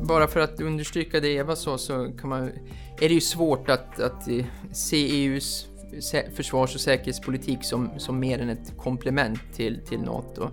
Bara 0.00 0.28
för 0.28 0.40
att 0.40 0.60
understryka 0.60 1.20
det 1.20 1.28
Eva 1.28 1.56
sa 1.56 1.78
så 1.78 2.12
kan 2.20 2.30
man, 2.30 2.42
är 3.00 3.08
det 3.08 3.14
ju 3.14 3.20
svårt 3.20 3.70
att, 3.70 4.00
att 4.00 4.28
eh, 4.28 4.44
se 4.72 4.96
EUs 4.96 5.66
försvars 6.34 6.74
och 6.74 6.80
säkerhetspolitik 6.80 7.64
som, 7.64 7.90
som 7.98 8.20
mer 8.20 8.38
än 8.38 8.48
ett 8.48 8.76
komplement 8.76 9.40
till, 9.54 9.80
till 9.88 10.00
NATO. 10.00 10.50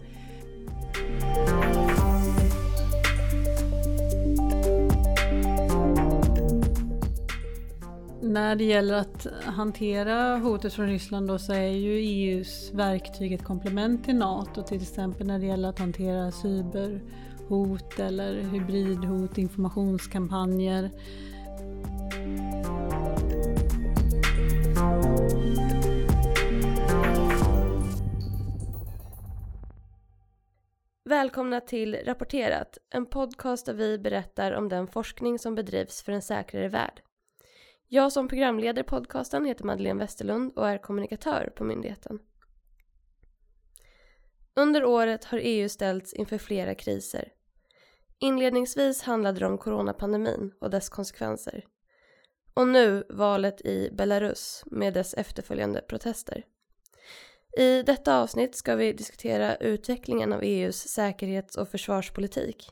När 8.28 8.56
det 8.56 8.64
gäller 8.64 8.94
att 8.94 9.28
hantera 9.44 10.38
hotet 10.38 10.74
från 10.74 10.88
Ryssland 10.88 11.28
då 11.28 11.40
så 11.40 11.54
är 11.54 11.68
ju 11.68 11.98
EUs 11.98 12.72
verktyg 12.74 13.34
ett 13.34 13.44
komplement 13.44 14.06
till 14.06 14.16
NATO 14.16 14.64
till 14.64 14.82
exempel 14.82 15.28
när 15.28 15.40
det 15.40 15.46
gäller 15.46 15.70
att 15.70 15.80
hantera 15.80 16.32
cyberhot 16.32 18.00
eller 18.00 18.34
hybridhot, 18.34 19.38
informationskampanjer. 19.38 20.92
Välkomna 31.06 31.62
till 31.62 31.98
Rapporterat, 32.06 32.78
en 32.90 33.06
podcast 33.06 33.66
där 33.66 33.74
vi 33.74 33.98
berättar 34.00 34.52
om 34.52 34.70
den 34.70 34.88
forskning 34.88 35.40
som 35.40 35.56
bedrivs 35.56 36.02
för 36.02 36.12
en 36.12 36.22
säkrare 36.22 36.68
värld. 36.68 37.02
Jag 37.90 38.12
som 38.12 38.28
programleder 38.28 38.84
podcasten 38.84 39.46
heter 39.46 39.66
Madeleine 39.66 40.00
Westerlund 40.00 40.54
och 40.56 40.70
är 40.70 40.78
kommunikatör 40.78 41.54
på 41.56 41.64
myndigheten. 41.64 42.20
Under 44.56 44.86
året 44.86 45.26
har 45.26 45.40
EU 45.44 45.70
ställts 45.70 46.14
inför 46.14 46.38
flera 46.38 46.76
kriser. 46.76 47.32
Inledningsvis 48.20 49.02
handlade 49.02 49.40
det 49.40 49.46
om 49.46 49.58
coronapandemin 49.58 50.54
och 50.62 50.70
dess 50.70 50.90
konsekvenser. 50.90 51.66
Och 52.54 52.68
nu 52.68 53.04
valet 53.10 53.62
i 53.62 53.90
Belarus 53.92 54.64
med 54.66 54.94
dess 54.94 55.14
efterföljande 55.14 55.82
protester. 55.82 56.46
I 57.58 57.84
detta 57.84 58.22
avsnitt 58.22 58.56
ska 58.56 58.76
vi 58.76 58.94
diskutera 58.94 59.56
utvecklingen 59.56 60.34
av 60.34 60.44
EUs 60.44 60.88
säkerhets 60.88 61.58
och 61.58 61.70
försvarspolitik. 61.70 62.72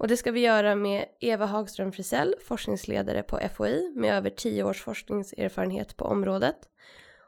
Och 0.00 0.08
det 0.08 0.16
ska 0.16 0.32
vi 0.32 0.40
göra 0.40 0.74
med 0.74 1.04
Eva 1.20 1.46
Hagström 1.46 1.92
Frisell, 1.92 2.34
forskningsledare 2.44 3.22
på 3.22 3.40
FOI 3.54 3.92
med 3.96 4.14
över 4.14 4.30
tio 4.30 4.64
års 4.64 4.82
forskningserfarenhet 4.82 5.96
på 5.96 6.04
området. 6.04 6.56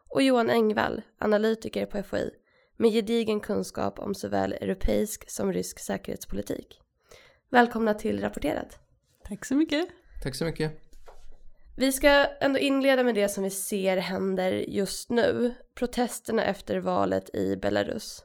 Och 0.09 0.23
Johan 0.23 0.51
Engvall, 0.51 1.03
analytiker 1.19 1.87
på 1.87 2.03
FOI 2.03 2.31
med 2.77 2.93
gedigen 2.93 3.41
kunskap 3.41 3.99
om 3.99 4.15
såväl 4.15 4.53
europeisk 4.53 5.31
som 5.31 5.53
rysk 5.53 5.79
säkerhetspolitik. 5.79 6.81
Välkomna 7.51 7.95
till 7.95 8.21
Rapporterat. 8.21 8.79
Tack 9.29 9.45
så 9.45 9.55
mycket. 9.55 9.89
Tack 10.23 10.35
så 10.35 10.45
mycket. 10.45 10.73
Vi 11.77 11.93
ska 11.93 12.27
ändå 12.41 12.59
inleda 12.59 13.03
med 13.03 13.15
det 13.15 13.29
som 13.29 13.45
vi 13.45 13.51
ser 13.51 13.97
händer 13.97 14.53
just 14.53 15.11
nu. 15.11 15.55
Protesterna 15.75 16.45
efter 16.45 16.79
valet 16.79 17.35
i 17.35 17.57
Belarus. 17.57 18.25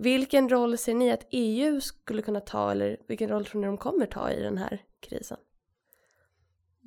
Vilken 0.00 0.48
roll 0.48 0.78
ser 0.78 0.94
ni 0.94 1.10
att 1.10 1.26
EU 1.30 1.80
skulle 1.80 2.22
kunna 2.22 2.40
ta 2.40 2.70
eller 2.70 2.96
vilken 3.08 3.28
roll 3.28 3.44
tror 3.44 3.60
ni 3.60 3.66
de 3.66 3.76
kommer 3.76 4.06
ta 4.06 4.30
i 4.30 4.42
den 4.42 4.58
här 4.58 4.82
krisen? 5.00 5.38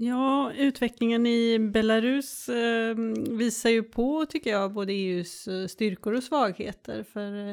Ja, 0.02 0.52
utvecklingen 0.53 1.25
i 1.25 1.59
Belarus 1.59 2.49
eh, 2.49 2.95
visar 3.30 3.69
ju 3.69 3.83
på, 3.83 4.25
tycker 4.25 4.49
jag, 4.49 4.73
både 4.73 4.93
EUs 4.93 5.47
eh, 5.47 5.67
styrkor 5.67 6.13
och 6.13 6.23
svagheter. 6.23 7.03
För 7.03 7.49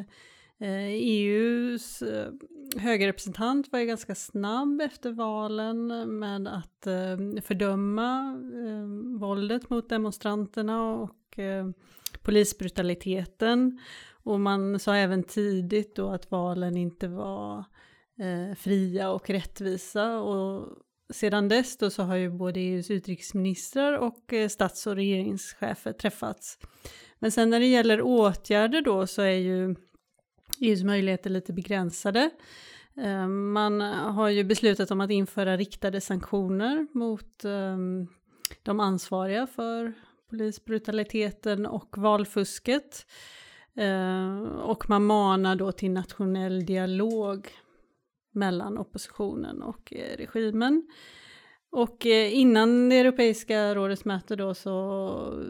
eh, 0.59 0.87
EUs 0.89 2.03
eh, 2.03 2.33
höga 2.77 3.07
representant 3.07 3.73
var 3.73 3.79
ju 3.79 3.87
ganska 3.87 4.15
snabb 4.15 4.81
efter 4.81 5.13
valen 5.13 5.87
med 6.19 6.49
att 6.49 6.87
eh, 6.87 7.43
fördöma 7.43 8.41
eh, 8.55 9.19
våldet 9.19 9.71
mot 9.71 9.89
demonstranterna 9.89 10.93
och 10.93 11.39
eh, 11.39 11.71
polisbrutaliteten. 12.23 13.81
Och 14.27 14.41
man 14.41 14.79
sa 14.79 14.95
även 14.97 15.23
tidigt 15.23 15.97
då 15.97 16.11
att 16.11 16.31
valen 16.31 16.77
inte 16.77 17.09
var 17.09 17.65
eh, 18.19 18.57
fria 18.57 19.11
och 19.11 19.31
rättvisa. 19.31 20.19
Och 20.21 20.69
sedan 21.15 21.49
dess 21.49 21.77
då 21.77 21.91
så 21.91 22.03
har 22.03 22.17
ju 22.17 22.31
både 22.31 22.61
EUs 22.61 22.91
utrikesministrar 22.91 23.93
och 23.99 24.33
eh, 24.33 24.49
stats 24.49 24.87
och 24.87 24.97
regeringschefer 24.97 25.93
träffats. 25.93 26.59
Men 27.19 27.33
sen 27.33 27.51
när 27.51 27.61
det 27.61 27.67
gäller 27.67 28.03
åtgärder 28.03 28.83
då 28.83 29.07
så 29.07 29.23
är 29.23 29.39
ju 29.39 29.75
EUs 30.61 30.83
möjligheter 30.83 31.31
lite 31.31 31.53
begränsade. 31.53 32.31
Eh, 32.97 33.27
man 33.29 33.81
har 33.91 34.29
ju 34.29 34.45
beslutat 34.45 34.91
om 34.91 35.01
att 35.01 35.11
införa 35.11 35.57
riktade 35.57 36.01
sanktioner 36.01 36.87
mot 36.93 37.45
ehm, 37.45 38.07
de 38.63 38.81
ansvariga 38.81 39.47
för 39.47 39.93
polisbrutaliteten 40.31 41.67
och 41.67 41.99
valfusket. 41.99 43.07
Eh, 43.77 44.39
och 44.47 44.91
man 44.91 45.05
manar 45.05 45.57
då 45.57 45.73
till 45.73 45.91
nationell 45.91 46.67
dialog 46.67 47.49
mellan 48.33 48.79
oppositionen 48.79 49.63
och 49.63 49.93
eh, 49.93 50.17
regimen. 50.17 50.89
Och 51.71 52.07
eh, 52.07 52.35
innan 52.35 52.89
det 52.89 52.97
Europeiska 52.97 53.75
rådets 53.75 54.05
möte 54.05 54.37
då 54.37 54.55
så 54.55 55.45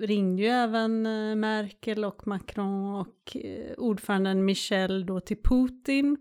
ringde 0.00 0.42
ju 0.42 0.48
även 0.48 1.02
Merkel 1.40 2.04
och 2.04 2.26
Macron 2.26 2.94
och 2.94 3.36
ordföranden 3.76 4.44
Michel 4.44 5.06
då 5.06 5.20
till 5.20 5.42
Putin 5.42 6.16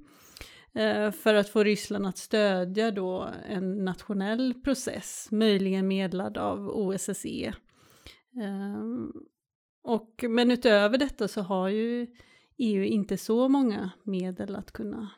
för 1.23 1.33
att 1.33 1.49
få 1.49 1.63
Ryssland 1.63 2.07
att 2.07 2.17
stödja 2.17 2.91
då 2.91 3.29
en 3.49 3.85
nationell 3.85 4.53
process, 4.63 5.27
möjligen 5.31 5.87
medlad 5.87 6.37
av 6.37 6.69
OSSE. 6.69 7.53
Och, 9.81 10.25
men 10.29 10.51
utöver 10.51 10.97
detta 10.97 11.28
så 11.28 11.41
har 11.41 11.69
ju 11.69 12.07
EU 12.57 12.84
inte 12.84 13.17
så 13.17 13.50
många 13.50 13.91
medel 14.03 14.56
att 14.56 14.72
kunna 14.72 15.09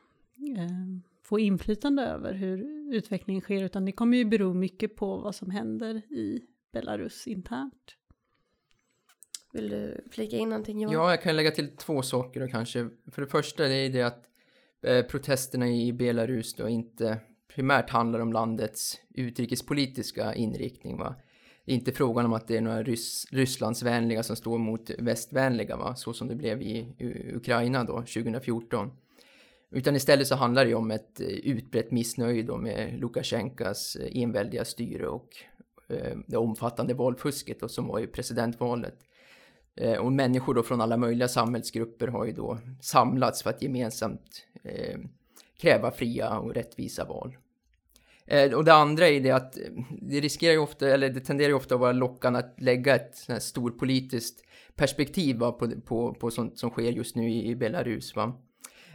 eh, 0.58 1.02
få 1.24 1.40
inflytande 1.40 2.04
över 2.04 2.34
hur 2.34 2.88
utvecklingen 2.96 3.42
sker, 3.42 3.64
utan 3.64 3.86
det 3.86 3.92
kommer 3.92 4.18
ju 4.18 4.26
bero 4.26 4.54
mycket 4.54 4.96
på 4.96 5.18
vad 5.18 5.36
som 5.36 5.50
händer 5.50 5.96
i 5.96 6.42
Belarus 6.72 7.28
internt. 7.28 7.96
Vill 9.54 9.70
du 9.70 10.08
flika 10.12 10.38
in 10.38 10.50
någonting 10.50 10.82
Johan? 10.82 10.94
Ja, 10.94 11.10
jag 11.10 11.22
kan 11.22 11.36
lägga 11.36 11.52
till 11.52 11.78
två 11.78 12.02
saker 12.02 12.40
då 12.40 12.48
kanske. 12.48 12.90
För 13.12 13.22
det 13.22 13.28
första 13.28 13.68
är 13.68 13.90
det 13.90 14.02
att 14.02 14.26
eh, 14.82 15.06
protesterna 15.06 15.70
i 15.70 15.94
Belarus 15.94 16.54
då 16.54 16.70
inte 16.70 17.20
primärt 17.48 17.90
handlar 17.90 18.20
om 18.20 18.34
landets 18.34 19.00
utrikespolitiska 19.10 20.36
inriktning. 20.36 20.98
Va? 20.98 21.16
Det 21.66 21.72
är 21.72 21.76
inte 21.76 21.92
frågan 21.92 22.26
om 22.26 22.34
att 22.34 22.48
det 22.48 22.58
är 22.58 22.62
några 22.62 22.84
Rys 22.84 23.26
Rysslandsvänliga 23.32 24.24
som 24.24 24.36
står 24.36 24.58
mot 24.58 24.90
västvänliga, 25.00 25.78
va? 25.78 25.96
så 25.96 26.14
som 26.14 26.28
det 26.28 26.36
blev 26.36 26.62
i 26.62 26.96
Ukraina 27.36 27.84
då 27.84 27.94
2014. 27.94 28.92
Utan 29.72 29.96
istället 29.96 30.28
så 30.28 30.36
handlar 30.36 30.66
det 30.66 30.76
om 30.76 30.92
ett 30.92 31.22
eh, 31.22 31.28
utbrett 31.28 31.92
missnöje 31.92 32.44
då 32.44 32.58
med 32.58 33.00
Lukasjenkas 33.00 33.96
eh, 33.96 34.22
enväldiga 34.22 34.66
styre 34.66 35.08
och 35.08 35.30
eh, 35.90 36.18
det 36.28 36.38
omfattande 36.38 36.94
valfusket 36.94 37.60
då, 37.60 37.68
som 37.68 37.88
var 37.88 38.00
i 38.00 38.08
presidentvalet. 38.08 38.96
Eh, 39.76 39.98
och 39.98 40.12
människor 40.12 40.54
då 40.54 40.64
från 40.64 40.82
alla 40.82 40.98
möjliga 40.98 41.28
samhällsgrupper 41.28 42.08
har 42.08 42.26
ju 42.26 42.32
då 42.32 42.58
samlats 42.82 43.44
för 43.44 43.50
att 43.50 43.62
gemensamt 43.62 44.46
eh, 44.64 45.00
kräva 45.58 45.92
fria 45.92 46.40
och 46.40 46.54
rättvisa 46.54 47.06
val. 47.06 47.38
Eh, 48.28 48.54
och 48.54 48.66
det 48.66 48.74
andra 48.74 49.08
är 49.08 49.20
det 49.20 49.32
att 49.32 49.58
eh, 49.58 49.64
det 50.02 50.20
riskerar 50.20 50.54
ju 50.54 50.60
ofta, 50.60 50.90
eller 50.90 51.10
det 51.10 51.20
tenderar 51.20 51.50
ju 51.50 51.56
ofta 51.56 51.76
att 51.76 51.82
vara 51.82 51.92
lockande 51.92 52.40
att 52.40 52.56
lägga 52.58 52.96
ett 52.96 53.16
sånt 53.16 53.34
här 53.34 53.40
storpolitiskt 53.40 54.44
perspektiv 54.76 55.38
va, 55.38 55.52
på, 55.52 55.72
på, 55.86 56.14
på 56.14 56.32
sånt 56.32 56.60
som 56.60 56.70
sker 56.70 56.92
just 56.92 57.16
nu 57.16 57.30
i, 57.30 57.50
i 57.50 57.56
Belarus. 57.56 58.16
Va? 58.16 58.34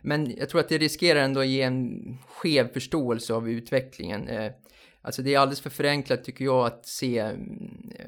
Men 0.02 0.37
jag 0.38 0.49
tror 0.49 0.61
att 0.61 0.69
det 0.69 0.78
riskerar 0.78 1.20
ändå 1.20 1.40
att 1.40 1.46
ge 1.46 1.62
en 1.62 2.19
skev 2.28 2.73
förståelse 2.73 3.34
av 3.34 3.50
utvecklingen. 3.50 4.28
Eh, 4.28 4.52
alltså 5.02 5.23
det 5.23 5.34
är 5.34 5.38
alldeles 5.38 5.61
för 5.61 5.70
förenklat 5.70 6.25
tycker 6.25 6.44
jag 6.44 6.67
att 6.67 6.87
se 6.87 7.19
mm, 7.19 7.93
eh, 7.99 8.06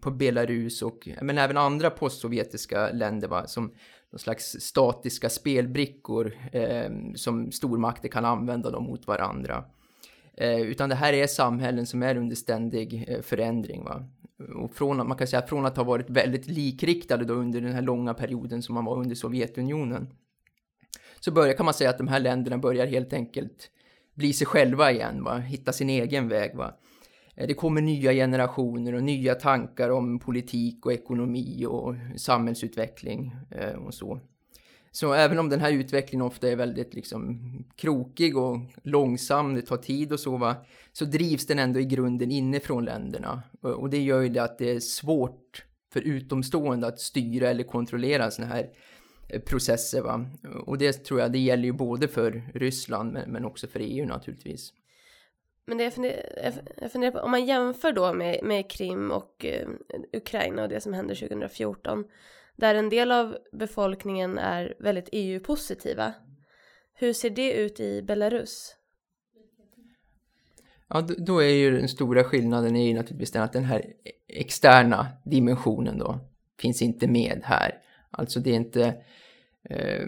på 0.00 0.10
Belarus 0.10 0.82
och 0.82 1.08
men 1.22 1.38
även 1.38 1.56
andra 1.56 1.90
postsovjetiska 1.90 2.90
länder 2.92 3.28
va, 3.28 3.46
som 3.46 3.74
någon 4.10 4.18
slags 4.18 4.56
statiska 4.60 5.28
spelbrickor 5.28 6.32
eh, 6.52 6.90
som 7.14 7.52
stormakter 7.52 8.08
kan 8.08 8.24
använda 8.24 8.70
dem 8.70 8.84
mot 8.84 9.06
varandra. 9.06 9.64
Eh, 10.36 10.60
utan 10.60 10.88
det 10.88 10.94
här 10.94 11.12
är 11.12 11.26
samhällen 11.26 11.86
som 11.86 12.02
är 12.02 12.16
under 12.16 12.36
ständig 12.36 13.04
eh, 13.08 13.20
förändring. 13.20 13.84
Va? 13.84 14.04
Och 14.54 14.74
från, 14.74 14.96
man 14.96 15.16
kan 15.16 15.26
säga 15.26 15.46
från 15.46 15.66
att 15.66 15.76
ha 15.76 15.84
varit 15.84 16.10
väldigt 16.10 16.46
likriktade 16.46 17.24
då 17.24 17.34
under 17.34 17.60
den 17.60 17.72
här 17.72 17.82
långa 17.82 18.14
perioden 18.14 18.62
som 18.62 18.74
man 18.74 18.84
var 18.84 19.00
under 19.00 19.14
Sovjetunionen. 19.14 20.08
Så 21.20 21.32
börjar, 21.32 21.54
kan 21.54 21.64
man 21.64 21.74
säga 21.74 21.90
att 21.90 21.98
de 21.98 22.08
här 22.08 22.20
länderna 22.20 22.58
börjar 22.58 22.86
helt 22.86 23.12
enkelt 23.12 23.70
bli 24.14 24.32
sig 24.32 24.46
själva 24.46 24.92
igen, 24.92 25.24
va? 25.24 25.38
hitta 25.38 25.72
sin 25.72 25.90
egen 25.90 26.28
väg. 26.28 26.56
Va? 26.56 26.74
Eh, 27.34 27.46
det 27.46 27.54
kommer 27.54 27.80
nya 27.80 28.12
generationer 28.12 28.94
och 28.94 29.02
nya 29.02 29.34
tankar 29.34 29.90
om 29.90 30.18
politik 30.18 30.86
och 30.86 30.92
ekonomi 30.92 31.66
och 31.66 31.94
samhällsutveckling 32.16 33.36
eh, 33.50 33.74
och 33.74 33.94
så. 33.94 34.20
Så 34.90 35.12
även 35.12 35.38
om 35.38 35.48
den 35.48 35.60
här 35.60 35.72
utvecklingen 35.72 36.26
ofta 36.26 36.48
är 36.48 36.56
väldigt 36.56 36.94
liksom 36.94 37.40
krokig 37.76 38.36
och 38.36 38.58
långsam, 38.82 39.54
det 39.54 39.62
tar 39.62 39.76
tid 39.76 40.12
och 40.12 40.20
så, 40.20 40.36
va, 40.36 40.56
så 40.92 41.04
drivs 41.04 41.46
den 41.46 41.58
ändå 41.58 41.80
i 41.80 41.84
grunden 41.84 42.30
inifrån 42.30 42.84
länderna. 42.84 43.42
Och 43.60 43.90
det 43.90 44.02
gör 44.02 44.20
ju 44.20 44.28
det 44.28 44.42
att 44.42 44.58
det 44.58 44.70
är 44.70 44.80
svårt 44.80 45.64
för 45.92 46.00
utomstående 46.00 46.86
att 46.86 47.00
styra 47.00 47.48
eller 47.48 47.64
kontrollera 47.64 48.30
sådana 48.30 48.54
här 48.54 48.68
eh, 49.28 49.40
processer. 49.40 50.02
Va? 50.02 50.26
Och 50.66 50.78
det 50.78 50.92
tror 50.92 51.20
jag, 51.20 51.32
det 51.32 51.38
gäller 51.38 51.64
ju 51.64 51.72
både 51.72 52.08
för 52.08 52.50
Ryssland 52.54 53.12
men, 53.12 53.32
men 53.32 53.44
också 53.44 53.66
för 53.66 53.80
EU 53.80 54.06
naturligtvis. 54.06 54.72
Men 55.66 55.78
det 55.78 55.84
jag 55.84 55.92
funderar, 55.92 56.52
jag 56.76 56.92
funderar 56.92 57.12
på, 57.12 57.18
om 57.18 57.30
man 57.30 57.46
jämför 57.46 57.92
då 57.92 58.12
med, 58.12 58.40
med 58.42 58.70
Krim 58.70 59.10
och 59.10 59.44
eh, 59.44 59.68
Ukraina 60.12 60.62
och 60.62 60.68
det 60.68 60.80
som 60.80 60.92
hände 60.92 61.14
2014 61.14 62.04
där 62.56 62.74
en 62.74 62.88
del 62.88 63.12
av 63.12 63.36
befolkningen 63.52 64.38
är 64.38 64.74
väldigt 64.78 65.08
EU-positiva. 65.12 66.14
Hur 66.94 67.12
ser 67.12 67.30
det 67.30 67.52
ut 67.52 67.80
i 67.80 68.02
Belarus? 68.02 68.76
Ja, 70.88 71.00
då 71.00 71.42
är 71.42 71.48
ju 71.48 71.70
den 71.70 71.88
stora 71.88 72.24
skillnaden 72.24 72.76
är 72.76 72.86
ju 72.86 72.94
naturligtvis 72.94 73.30
den 73.30 73.42
att 73.42 73.52
den 73.52 73.64
här 73.64 73.80
e-, 73.80 74.10
externa 74.28 75.06
dimensionen 75.24 75.98
då 75.98 76.20
finns 76.60 76.82
inte 76.82 77.08
med 77.08 77.40
här. 77.44 77.74
Alltså 78.10 78.40
det 78.40 78.50
är 78.50 78.54
inte 78.54 78.94
eh, 79.70 80.06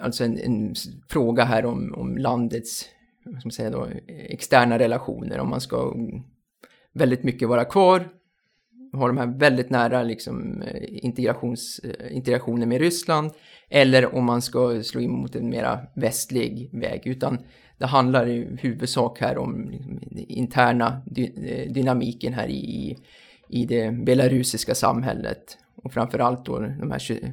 alltså 0.00 0.24
en, 0.24 0.38
en, 0.38 0.74
fråga 1.08 1.44
här 1.44 1.66
om, 1.66 1.94
om 1.94 2.18
landets 2.18 2.88
vad 3.24 3.40
ska 3.40 3.46
man 3.46 3.52
säga 3.52 3.70
då, 3.70 3.88
externa 4.08 4.78
relationer, 4.78 5.38
om 5.38 5.50
man 5.50 5.60
ska 5.60 5.94
väldigt 6.92 7.22
mycket 7.22 7.48
vara 7.48 7.64
kvar 7.64 8.08
har 8.92 9.08
de 9.08 9.18
här 9.18 9.38
väldigt 9.38 9.70
nära 9.70 10.02
liksom, 10.02 10.62
eh, 10.62 11.04
integrations, 11.04 11.80
eh, 11.84 12.16
integrationen 12.16 12.68
med 12.68 12.80
Ryssland 12.80 13.30
eller 13.68 14.14
om 14.14 14.24
man 14.24 14.42
ska 14.42 14.82
slå 14.82 15.00
in 15.00 15.10
mot 15.10 15.36
en 15.36 15.48
mera 15.48 15.80
västlig 15.94 16.70
väg. 16.72 17.02
Utan 17.04 17.38
det 17.78 17.86
handlar 17.86 18.28
i 18.28 18.56
huvudsak 18.60 19.20
här 19.20 19.38
om 19.38 19.70
liksom, 19.70 20.00
interna 20.12 21.02
dy 21.06 21.24
eh, 21.24 21.72
dynamiken 21.72 22.32
här 22.32 22.48
i, 22.48 22.96
i 23.48 23.66
det 23.66 23.90
belarusiska 23.90 24.74
samhället. 24.74 25.58
Och 25.82 25.92
framförallt 25.92 26.46
då 26.46 26.58
de 26.58 26.90
här 26.90 26.98
20, 26.98 27.32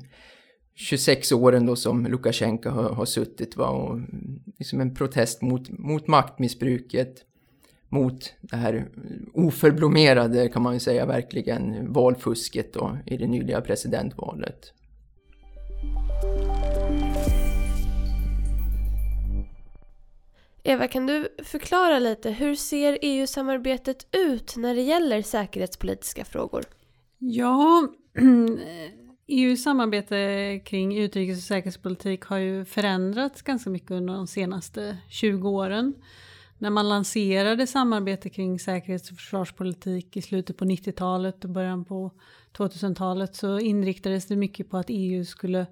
26 0.75 1.31
åren 1.31 1.65
då 1.65 1.75
som 1.75 2.05
Lukasjenko 2.05 2.69
har, 2.69 2.89
har 2.89 3.05
suttit 3.05 3.57
va? 3.57 3.67
och 3.67 3.99
liksom 4.59 4.81
en 4.81 4.95
protest 4.95 5.41
mot, 5.41 5.69
mot 5.69 6.07
maktmissbruket 6.07 7.25
mot 7.93 8.33
det 8.41 8.55
här 8.55 8.87
oförblommerade 9.33 10.49
kan 10.49 10.61
man 10.61 10.73
ju 10.73 10.79
säga 10.79 11.05
verkligen 11.05 11.93
valfusket 11.93 12.73
då 12.73 12.97
i 13.05 13.17
det 13.17 13.27
nyliga 13.27 13.61
presidentvalet. 13.61 14.73
Eva, 20.63 20.87
kan 20.87 21.05
du 21.05 21.27
förklara 21.43 21.99
lite, 21.99 22.29
hur 22.29 22.55
ser 22.55 22.97
EU-samarbetet 23.01 24.07
ut 24.11 24.55
när 24.57 24.75
det 24.75 24.81
gäller 24.81 25.21
säkerhetspolitiska 25.21 26.25
frågor? 26.25 26.63
Ja, 27.17 27.87
EUs 29.27 29.63
samarbete 29.63 30.59
kring 30.65 30.97
utrikes 30.97 31.37
och 31.37 31.43
säkerhetspolitik 31.43 32.23
har 32.23 32.37
ju 32.37 32.65
förändrats 32.65 33.41
ganska 33.41 33.69
mycket 33.69 33.91
under 33.91 34.13
de 34.13 34.27
senaste 34.27 34.97
20 35.09 35.49
åren. 35.49 35.93
När 36.63 36.69
man 36.69 36.89
lanserade 36.89 37.67
samarbete 37.67 38.29
kring 38.29 38.59
säkerhets 38.59 39.11
och 39.11 39.17
försvarspolitik 39.17 40.17
i 40.17 40.21
slutet 40.21 40.57
på 40.57 40.65
90-talet 40.65 41.43
och 41.43 41.49
början 41.49 41.85
på 41.85 42.11
2000-talet 42.57 43.35
så 43.35 43.59
inriktades 43.59 44.25
det 44.25 44.35
mycket 44.35 44.69
på 44.69 44.77
att 44.77 44.85
EU 44.89 45.25
skulle 45.25 45.65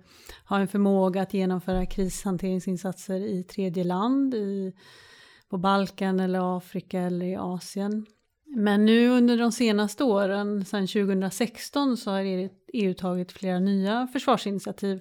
ha 0.46 0.60
en 0.60 0.68
förmåga 0.68 1.22
att 1.22 1.34
genomföra 1.34 1.86
krishanteringsinsatser 1.86 3.20
i 3.20 3.44
tredje 3.44 3.84
land, 3.84 4.34
i, 4.34 4.74
på 5.50 5.58
Balkan 5.58 6.20
eller 6.20 6.58
Afrika 6.58 7.00
eller 7.00 7.26
i 7.26 7.36
Asien. 7.36 8.06
Men 8.46 8.86
nu 8.86 9.10
under 9.10 9.38
de 9.38 9.52
senaste 9.52 10.04
åren, 10.04 10.66
sedan 10.66 10.88
2016, 10.88 11.98
så 11.98 12.12
har 12.12 12.50
EU 12.74 12.94
tagit 12.94 13.32
flera 13.32 13.60
nya 13.60 14.08
försvarsinitiativ 14.14 15.00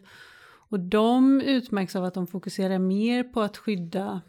och 0.68 0.80
de 0.80 1.40
utmärks 1.40 1.96
av 1.96 2.04
att 2.04 2.14
de 2.14 2.26
fokuserar 2.26 2.78
mer 2.78 3.24
på 3.24 3.40
att 3.40 3.56
skydda 3.56 4.20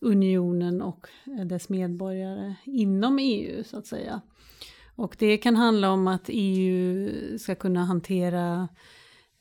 unionen 0.00 0.82
och 0.82 1.06
dess 1.44 1.68
medborgare 1.68 2.54
inom 2.64 3.18
EU 3.18 3.64
så 3.64 3.78
att 3.78 3.86
säga. 3.86 4.20
Och 4.94 5.16
det 5.18 5.36
kan 5.36 5.56
handla 5.56 5.90
om 5.90 6.08
att 6.08 6.24
EU 6.28 7.38
ska 7.38 7.54
kunna 7.54 7.84
hantera 7.84 8.68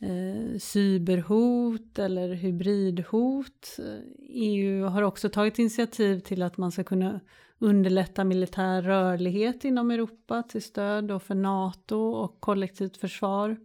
eh, 0.01 0.59
cyberhot 0.59 1.99
eller 1.99 2.33
hybridhot. 2.33 3.77
EU 4.29 4.85
har 4.85 5.01
också 5.01 5.29
tagit 5.29 5.59
initiativ 5.59 6.19
till 6.19 6.43
att 6.43 6.57
man 6.57 6.71
ska 6.71 6.83
kunna 6.83 7.19
underlätta 7.59 8.23
militär 8.23 8.81
rörlighet 8.81 9.65
inom 9.65 9.91
Europa 9.91 10.43
till 10.43 10.61
stöd 10.61 11.21
för 11.21 11.35
NATO 11.35 11.97
och 11.97 12.41
kollektivt 12.41 12.97
försvar. 12.97 13.57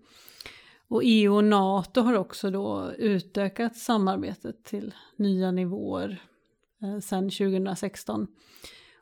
Och 0.88 1.00
EU 1.04 1.34
och 1.34 1.44
NATO 1.44 2.00
har 2.00 2.14
också 2.14 2.50
då 2.50 2.92
utökat 2.98 3.76
samarbetet 3.76 4.64
till 4.64 4.94
nya 5.16 5.50
nivåer 5.50 6.22
eh, 6.84 7.00
sedan 7.00 7.30
2016. 7.30 8.26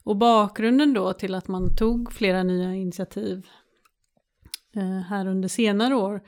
Och 0.04 0.16
bakgrunden 0.16 0.92
då 0.92 1.12
till 1.12 1.34
att 1.34 1.48
man 1.48 1.76
tog 1.76 2.12
flera 2.12 2.42
nya 2.42 2.74
initiativ 2.74 3.46
eh, 4.76 5.00
här 5.00 5.26
under 5.26 5.48
senare 5.48 5.94
år, 5.94 6.20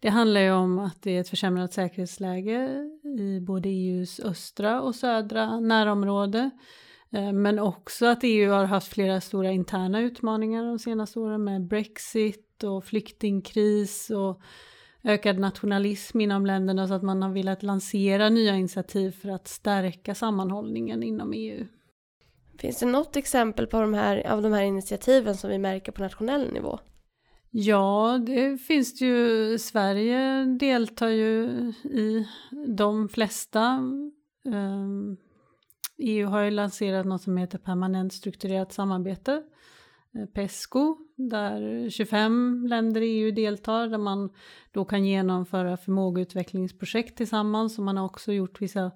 det 0.00 0.08
handlar 0.08 0.40
ju 0.40 0.50
om 0.50 0.78
att 0.78 1.02
det 1.02 1.16
är 1.16 1.20
ett 1.20 1.28
försämrat 1.28 1.72
säkerhetsläge 1.72 2.88
i 3.18 3.40
både 3.40 3.68
EUs 3.68 4.20
östra 4.20 4.80
och 4.80 4.94
södra 4.94 5.60
närområde. 5.60 6.50
Eh, 7.12 7.32
men 7.32 7.58
också 7.58 8.06
att 8.06 8.20
EU 8.22 8.50
har 8.50 8.64
haft 8.64 8.92
flera 8.92 9.20
stora 9.20 9.50
interna 9.50 10.00
utmaningar 10.00 10.64
de 10.64 10.78
senaste 10.78 11.18
åren 11.18 11.44
med 11.44 11.66
Brexit 11.66 12.64
och 12.64 12.84
flyktingkris 12.84 14.10
och 14.10 14.40
ökad 15.04 15.38
nationalism 15.38 16.20
inom 16.20 16.46
länderna 16.46 16.88
så 16.88 16.94
att 16.94 17.02
man 17.02 17.22
har 17.22 17.30
velat 17.30 17.62
lansera 17.62 18.28
nya 18.28 18.56
initiativ 18.56 19.10
för 19.10 19.28
att 19.28 19.48
stärka 19.48 20.14
sammanhållningen 20.14 21.02
inom 21.02 21.32
EU. 21.32 21.66
Finns 22.58 22.78
det 22.78 22.86
något 22.86 23.16
exempel 23.16 23.66
på 23.66 23.80
de 23.80 23.94
här, 23.94 24.26
av 24.26 24.42
de 24.42 24.52
här 24.52 24.62
initiativen 24.62 25.36
som 25.36 25.50
vi 25.50 25.58
märker 25.58 25.92
på 25.92 26.02
nationell 26.02 26.52
nivå? 26.52 26.78
Ja, 27.50 28.20
det 28.26 28.58
finns 28.58 28.98
det 28.98 29.04
ju. 29.04 29.58
Sverige 29.58 30.44
deltar 30.44 31.08
ju 31.08 31.44
i 31.84 32.28
de 32.66 33.08
flesta. 33.08 33.76
Um, 33.76 34.12
ehm, 34.54 35.16
EU 35.98 36.26
har 36.26 36.40
ju 36.40 36.50
lanserat 36.50 37.06
något 37.06 37.22
som 37.22 37.36
heter 37.36 37.58
permanent 37.58 38.12
strukturerat 38.12 38.72
samarbete 38.72 39.42
Eh, 40.14 40.26
PESCO 40.26 40.96
där 41.16 41.90
25 41.90 42.66
länder 42.68 43.00
i 43.00 43.06
EU 43.06 43.30
deltar 43.30 43.88
där 43.88 43.98
man 43.98 44.30
då 44.72 44.84
kan 44.84 45.04
genomföra 45.04 45.76
förmågeutvecklingsprojekt 45.76 47.16
tillsammans 47.16 47.78
och 47.78 47.84
man 47.84 47.96
har 47.96 48.04
också 48.04 48.32
gjort 48.32 48.62
vissa 48.62 48.90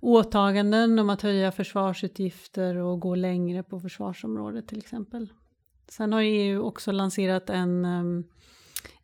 åtaganden 0.00 0.98
om 0.98 1.10
att 1.10 1.22
höja 1.22 1.52
försvarsutgifter 1.52 2.76
och 2.76 3.00
gå 3.00 3.14
längre 3.14 3.62
på 3.62 3.80
försvarsområdet 3.80 4.68
till 4.68 4.78
exempel. 4.78 5.32
Sen 5.88 6.12
har 6.12 6.22
EU 6.22 6.62
också 6.62 6.92
lanserat 6.92 7.50
en 7.50 7.84
um, 7.84 8.24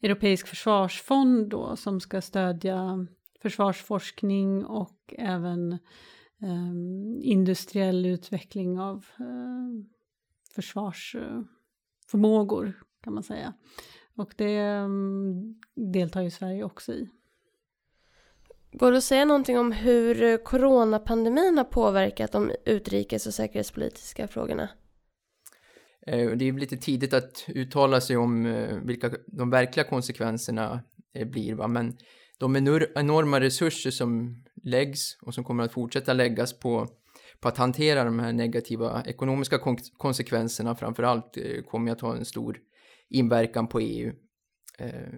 europeisk 0.03 0.47
försvarsfond 0.47 1.51
då 1.51 1.77
som 1.77 2.01
ska 2.01 2.21
stödja 2.21 3.07
försvarsforskning 3.43 4.65
och 4.65 5.15
även 5.19 5.79
um, 6.43 7.21
industriell 7.23 8.07
utveckling 8.07 8.81
av 8.81 9.07
um, 9.19 9.94
försvarsförmågor 10.55 12.73
kan 13.03 13.15
man 13.15 13.23
säga. 13.23 13.55
Och 14.17 14.35
det 14.37 14.59
mm, 14.59 15.55
deltar 15.75 16.23
ju 16.23 16.31
Sverige 16.31 16.65
också 16.65 16.93
i. 16.93 17.09
Går 18.73 18.93
det 18.93 18.99
att 18.99 19.05
säga 19.05 19.25
någonting 19.25 19.59
om 19.59 19.73
hur 19.73 20.45
coronapandemin 20.45 21.57
har 21.57 21.65
påverkat 21.65 22.33
de 22.33 22.53
utrikes 22.65 23.27
och 23.27 23.35
säkerhetspolitiska 23.35 24.29
frågorna? 24.29 24.69
Eh, 26.07 26.31
det 26.31 26.49
är 26.49 26.53
lite 26.53 26.77
tidigt 26.77 27.15
att 27.15 27.45
uttala 27.49 28.01
sig 28.01 28.17
om 28.17 28.47
eh, 28.47 28.77
vilka 28.77 29.11
de 29.27 29.51
verkliga 29.51 29.87
konsekvenserna 29.87 30.81
eh, 31.15 31.29
blir, 31.29 31.55
va? 31.55 31.69
men 31.69 31.97
de 32.39 32.57
enorma 32.57 33.41
resurser 33.41 33.91
som 33.91 34.43
läggs 34.63 35.19
och 35.23 35.35
som 35.35 35.45
kommer 35.45 35.65
att 35.65 35.73
fortsätta 35.73 36.13
läggas 36.13 36.59
på 36.59 36.89
på 37.45 37.49
att 37.49 37.59
hantera 37.59 38.05
de 38.05 38.19
här 38.19 38.33
negativa 38.33 39.03
ekonomiska 39.07 39.59
konsekvenserna 39.97 40.75
framför 40.75 41.03
allt 41.03 41.37
eh, 41.37 41.63
kommer 41.63 41.93
att 41.93 42.01
ha 42.01 42.17
en 42.17 42.25
stor 42.25 42.59
inverkan 43.09 43.67
på 43.67 43.81
EU. 43.81 44.13
Eh, 44.79 45.13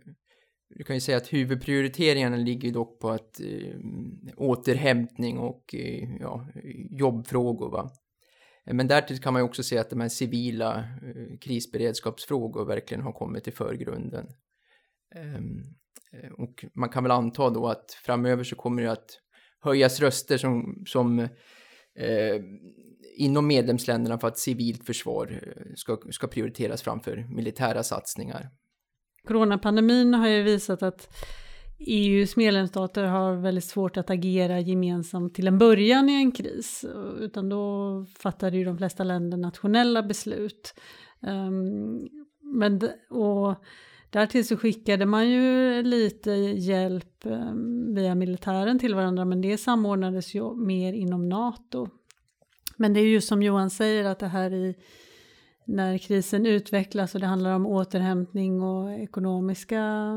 du 0.68 0.84
kan 0.84 0.96
ju 0.96 1.00
säga 1.00 1.16
att 1.16 1.32
huvudprioriteringarna 1.32 2.36
ligger 2.36 2.72
dock 2.72 3.00
på 3.00 3.10
att 3.10 3.40
eh, 3.40 3.76
återhämtning 4.36 5.38
och 5.38 5.74
ja, 6.20 6.46
jobbfrågor. 6.90 7.70
Va? 7.70 7.90
Men 8.64 8.88
därtill 8.88 9.20
kan 9.20 9.32
man 9.32 9.42
ju 9.42 9.46
också 9.46 9.62
se 9.62 9.78
att 9.78 9.90
de 9.90 10.00
här 10.00 10.08
civila 10.08 10.84
krisberedskapsfrågor 11.40 12.64
verkligen 12.64 13.02
har 13.02 13.12
kommit 13.12 13.48
i 13.48 13.50
förgrunden. 13.50 14.26
Ehm, 15.14 15.62
och 16.38 16.64
man 16.74 16.88
kan 16.88 17.02
väl 17.02 17.12
anta 17.12 17.50
då 17.50 17.66
att 17.66 17.90
framöver 17.90 18.44
så 18.44 18.56
kommer 18.56 18.82
det 18.82 18.92
att 18.92 19.20
höjas 19.60 20.00
röster 20.00 20.38
som, 20.38 20.84
som 20.86 21.28
eh, 21.98 22.42
inom 23.16 23.46
medlemsländerna 23.46 24.18
för 24.18 24.28
att 24.28 24.38
civilt 24.38 24.86
försvar 24.86 25.40
eh, 25.42 25.62
ska, 25.74 25.98
ska 26.10 26.26
prioriteras 26.26 26.82
framför 26.82 27.26
militära 27.30 27.82
satsningar. 27.82 28.50
Coronapandemin 29.26 30.14
har 30.14 30.28
ju 30.28 30.42
visat 30.42 30.82
att 30.82 31.16
EUs 31.78 32.36
medlemsstater 32.36 33.04
har 33.04 33.36
väldigt 33.36 33.64
svårt 33.64 33.96
att 33.96 34.10
agera 34.10 34.60
gemensamt 34.60 35.34
till 35.34 35.46
en 35.46 35.58
början 35.58 36.08
i 36.08 36.12
en 36.12 36.32
kris, 36.32 36.84
utan 37.20 37.48
då 37.48 38.04
fattade 38.18 38.56
ju 38.56 38.64
de 38.64 38.78
flesta 38.78 39.04
länder 39.04 39.38
nationella 39.38 40.02
beslut. 40.02 40.74
Um, 41.20 42.08
men, 42.42 42.90
och 43.10 43.64
därtill 44.20 44.46
så 44.46 44.56
skickade 44.56 45.06
man 45.06 45.30
ju 45.30 45.82
lite 45.82 46.30
hjälp 46.30 47.26
eh, 47.26 47.52
via 47.94 48.14
militären 48.14 48.78
till 48.78 48.94
varandra, 48.94 49.24
men 49.24 49.40
det 49.40 49.58
samordnades 49.58 50.34
ju 50.34 50.54
mer 50.54 50.92
inom 50.92 51.28
NATO. 51.28 51.88
Men 52.76 52.92
det 52.92 53.00
är 53.00 53.06
ju 53.06 53.20
som 53.20 53.42
Johan 53.42 53.70
säger 53.70 54.04
att 54.04 54.18
det 54.18 54.26
här 54.26 54.52
i 54.52 54.74
när 55.64 55.98
krisen 55.98 56.46
utvecklas 56.46 57.14
och 57.14 57.20
det 57.20 57.26
handlar 57.26 57.54
om 57.54 57.66
återhämtning 57.66 58.62
och 58.62 58.92
ekonomiska 58.92 60.12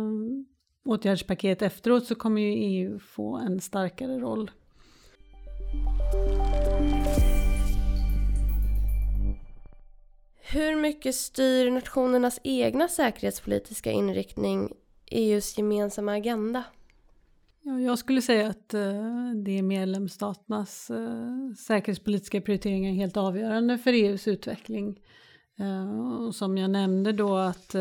åtgärdspaket 0.85 1.61
efteråt 1.61 2.05
så 2.05 2.15
kommer 2.15 2.41
ju 2.41 2.53
EU 2.53 2.99
få 2.99 3.37
en 3.37 3.59
starkare 3.59 4.19
roll. 4.19 4.51
Hur 10.51 10.75
mycket 10.75 11.15
styr 11.15 11.71
nationernas 11.71 12.39
egna 12.43 12.87
säkerhetspolitiska 12.87 13.91
inriktning 13.91 14.73
EUs 15.05 15.57
gemensamma 15.57 16.13
agenda? 16.13 16.63
Jag 17.85 17.99
skulle 17.99 18.21
säga 18.21 18.47
att 18.47 18.73
eh, 18.73 19.31
det 19.35 19.57
är 19.57 19.61
medlemsstaternas 19.61 20.89
eh, 20.89 21.55
säkerhetspolitiska 21.57 22.41
prioriteringar 22.41 22.93
helt 22.93 23.17
avgörande 23.17 23.77
för 23.77 23.93
EUs 23.93 24.27
utveckling. 24.27 24.99
Eh, 25.59 26.25
och 26.27 26.35
som 26.35 26.57
jag 26.57 26.69
nämnde 26.69 27.11
då 27.11 27.35
att 27.35 27.75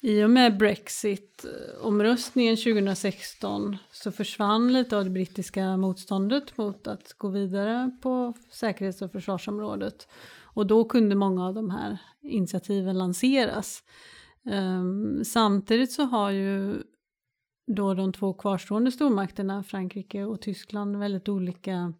i 0.00 0.24
och 0.24 0.30
med 0.30 0.58
Brexit-omröstningen 0.58 2.56
2016 2.56 3.76
så 3.92 4.12
försvann 4.12 4.72
lite 4.72 4.96
av 4.96 5.04
det 5.04 5.10
brittiska 5.10 5.76
motståndet 5.76 6.56
mot 6.56 6.86
att 6.86 7.12
gå 7.12 7.28
vidare 7.28 7.90
på 8.02 8.34
säkerhets 8.50 9.02
och 9.02 9.12
försvarsområdet. 9.12 10.08
Och 10.54 10.66
då 10.66 10.84
kunde 10.84 11.14
många 11.14 11.46
av 11.46 11.54
de 11.54 11.70
här 11.70 11.98
initiativen 12.22 12.98
lanseras. 12.98 13.82
Um, 14.44 15.24
samtidigt 15.24 15.92
så 15.92 16.02
har 16.02 16.30
ju 16.30 16.82
då 17.66 17.94
de 17.94 18.12
två 18.12 18.32
kvarstående 18.32 18.92
stormakterna, 18.92 19.62
Frankrike 19.62 20.24
och 20.24 20.40
Tyskland, 20.40 20.96
väldigt 20.96 21.28
olika 21.28 21.92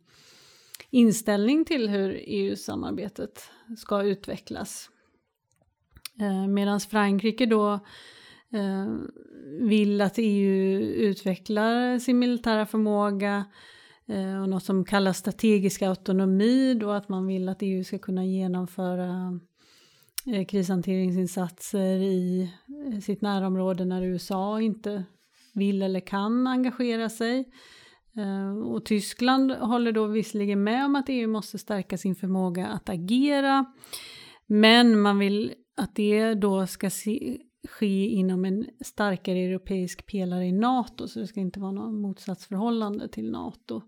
inställning 0.90 1.64
till 1.64 1.88
hur 1.88 2.20
EU-samarbetet 2.26 3.50
ska 3.78 4.02
utvecklas. 4.02 4.90
Eh, 6.20 6.46
Medan 6.46 6.80
Frankrike 6.80 7.46
då 7.46 7.72
eh, 8.52 8.94
vill 9.60 10.00
att 10.00 10.14
EU 10.16 10.80
utvecklar 10.80 11.98
sin 11.98 12.18
militära 12.18 12.66
förmåga 12.66 13.44
Eh, 14.10 14.42
och 14.42 14.48
något 14.48 14.64
som 14.64 14.84
kallas 14.84 15.18
strategisk 15.18 15.82
autonomi 15.82 16.74
då 16.74 16.90
att 16.90 17.08
man 17.08 17.26
vill 17.26 17.48
att 17.48 17.58
EU 17.60 17.84
ska 17.84 17.98
kunna 17.98 18.24
genomföra 18.24 19.40
eh, 20.26 20.46
krishanteringsinsatser 20.46 21.96
i 21.96 22.50
eh, 22.92 23.00
sitt 23.00 23.22
närområde 23.22 23.84
när 23.84 24.02
USA 24.02 24.60
inte 24.60 25.04
vill 25.54 25.82
eller 25.82 26.00
kan 26.00 26.46
engagera 26.46 27.08
sig. 27.08 27.52
Och 28.64 28.84
Tyskland 28.84 29.52
håller 29.52 29.92
då 29.92 30.06
visserligen 30.06 30.64
med 30.64 30.84
om 30.84 30.96
att 30.96 31.08
EU 31.08 31.28
måste 31.28 31.58
stärka 31.58 31.98
sin 31.98 32.14
förmåga 32.14 32.66
att 32.66 32.88
agera 32.88 33.64
men 34.46 35.00
man 35.00 35.18
vill 35.18 35.54
att 35.76 35.94
det 35.94 36.34
då 36.34 36.66
ska 36.66 36.90
se, 36.90 37.38
ske 37.68 38.06
inom 38.06 38.44
en 38.44 38.66
starkare 38.80 39.38
europeisk 39.38 40.06
pelare 40.06 40.46
i 40.46 40.52
NATO, 40.52 41.08
så 41.08 41.20
det 41.20 41.26
ska 41.26 41.40
inte 41.40 41.60
vara 41.60 41.72
något 41.72 41.94
motsatsförhållande 41.94 43.08
till 43.08 43.30
NATO. 43.30 43.82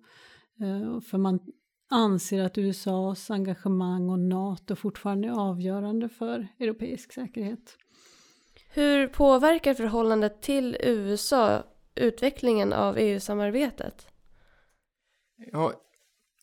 Uh, 0.62 1.00
för 1.00 1.19
man 1.19 1.41
anser 1.91 2.43
att 2.43 2.59
USAs 2.59 3.31
engagemang 3.31 4.11
och 4.11 4.19
NATO 4.19 4.76
fortfarande 4.76 5.29
är 5.29 5.33
avgörande 5.33 6.09
för 6.09 6.49
europeisk 6.59 7.12
säkerhet. 7.12 7.79
Hur 8.75 9.09
påverkar 9.09 9.75
förhållandet 9.75 10.43
till 10.43 10.76
USA 10.81 11.62
utvecklingen 11.95 12.73
av 12.73 12.99
EU-samarbetet? 12.99 14.07
Ja, 15.52 15.73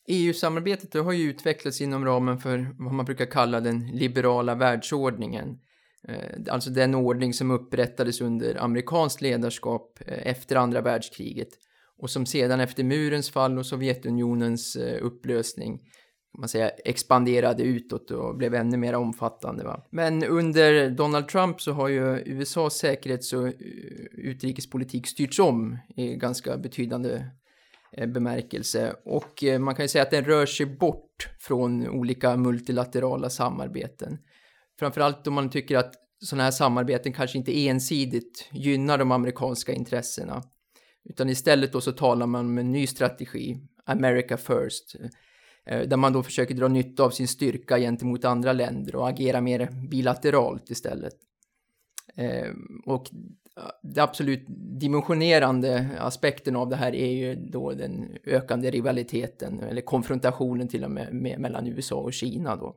EU-samarbetet 0.08 0.94
har 0.94 1.12
ju 1.12 1.30
utvecklats 1.30 1.82
inom 1.82 2.06
ramen 2.06 2.40
för 2.40 2.76
vad 2.80 2.94
man 2.94 3.06
brukar 3.06 3.26
kalla 3.26 3.60
den 3.60 3.88
liberala 3.88 4.56
världsordningen. 4.56 5.60
Eh, 6.08 6.54
alltså 6.54 6.70
den 6.70 6.96
ordning 6.96 7.34
som 7.34 7.52
upprättades 7.52 8.22
under 8.22 8.64
amerikanskt 8.64 9.22
ledarskap 9.22 10.00
eh, 10.06 10.28
efter 10.28 10.56
andra 10.56 10.82
världskriget 10.82 11.50
och 11.98 12.10
som 12.10 12.26
sedan 12.26 12.60
efter 12.60 12.84
murens 12.84 13.30
fall 13.30 13.58
och 13.58 13.66
Sovjetunionens 13.66 14.76
eh, 14.76 15.06
upplösning 15.06 15.80
man 16.38 16.50
säga, 16.50 16.70
expanderade 16.70 17.64
utåt 17.64 18.12
och 18.12 18.38
blev 18.38 18.56
ännu 18.56 18.78
mer 18.78 18.94
omfattande. 18.94 19.64
Va? 19.64 19.88
Men 19.90 20.24
under 20.24 20.90
Donald 20.90 21.28
Trump 21.28 21.62
så 21.62 21.72
har 21.72 21.88
ju 21.88 22.24
USAs 22.26 22.78
säkerhets 22.78 23.34
och 23.34 23.54
utrikespolitik 24.12 25.08
styrts 25.08 25.40
om 25.40 25.78
i 25.96 26.16
ganska 26.16 26.58
betydande 26.58 27.26
bemärkelse. 28.08 28.96
Och 29.06 29.44
man 29.60 29.76
kan 29.76 29.86
ju 29.86 29.90
säga 29.90 30.02
att 30.02 30.12
den 30.12 30.26
rör 30.26 30.46
sig 30.46 30.66
bort 30.66 31.30
från 31.40 31.90
olika 31.90 32.38
multilaterala 32.38 33.30
samarbeten. 33.30 34.18
Framförallt 34.80 35.28
om 35.28 35.34
man 35.34 35.50
tycker 35.50 35.78
att 35.78 35.94
sådana 36.22 36.44
här 36.44 36.52
samarbeten 36.52 37.14
kanske 37.14 37.38
inte 37.38 37.68
ensidigt 37.68 38.50
gynnar 38.52 38.98
de 38.98 39.12
amerikanska 39.12 39.74
intressena. 39.74 40.44
Utan 41.04 41.30
istället 41.30 41.74
då 41.74 41.82
så 41.82 41.92
talar 41.92 42.28
man 42.28 42.46
om 42.46 42.58
en 42.58 42.72
ny 42.72 42.88
strategi, 42.88 43.58
America 43.86 44.38
First, 44.38 44.96
eh, 45.66 45.82
där 45.82 45.98
man 45.98 46.14
då 46.14 46.24
försöker 46.24 46.56
dra 46.56 46.68
nytta 46.68 47.04
av 47.04 47.10
sin 47.10 47.28
styrka 47.28 47.78
gentemot 47.78 48.26
andra 48.26 48.54
länder 48.54 48.96
och 48.96 49.10
agera 49.10 49.42
mer 49.42 49.88
bilateralt 49.90 50.70
istället. 50.70 51.14
Eh, 52.16 52.52
och 52.86 53.10
eh, 53.58 53.64
det 53.84 54.02
absolut 54.02 54.46
dimensionerande 54.80 55.90
aspekten 56.00 56.56
av 56.56 56.70
det 56.70 56.76
här 56.76 56.96
är 56.96 57.12
ju 57.12 57.36
då 57.36 57.72
den 57.72 58.18
ökande 58.26 58.72
rivaliteten 58.72 59.60
eller 59.60 59.82
konfrontationen 59.82 60.68
till 60.68 60.84
och 60.84 60.92
med, 60.92 61.14
med 61.14 61.40
mellan 61.40 61.68
USA 61.68 61.96
och 61.96 62.14
Kina 62.14 62.56
då. 62.56 62.76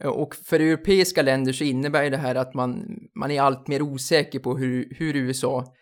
Och 0.00 0.34
för 0.34 0.60
europeiska 0.60 1.22
länder 1.22 1.52
så 1.52 1.64
innebär 1.64 2.10
det 2.10 2.16
här 2.16 2.34
att 2.34 2.54
man, 2.54 2.98
man 3.14 3.30
är 3.30 3.40
allt 3.40 3.68
mer 3.68 3.82
osäker 3.82 4.38
på 4.38 4.56
hur, 4.56 4.88
hur 4.96 5.16
USA, 5.16 5.74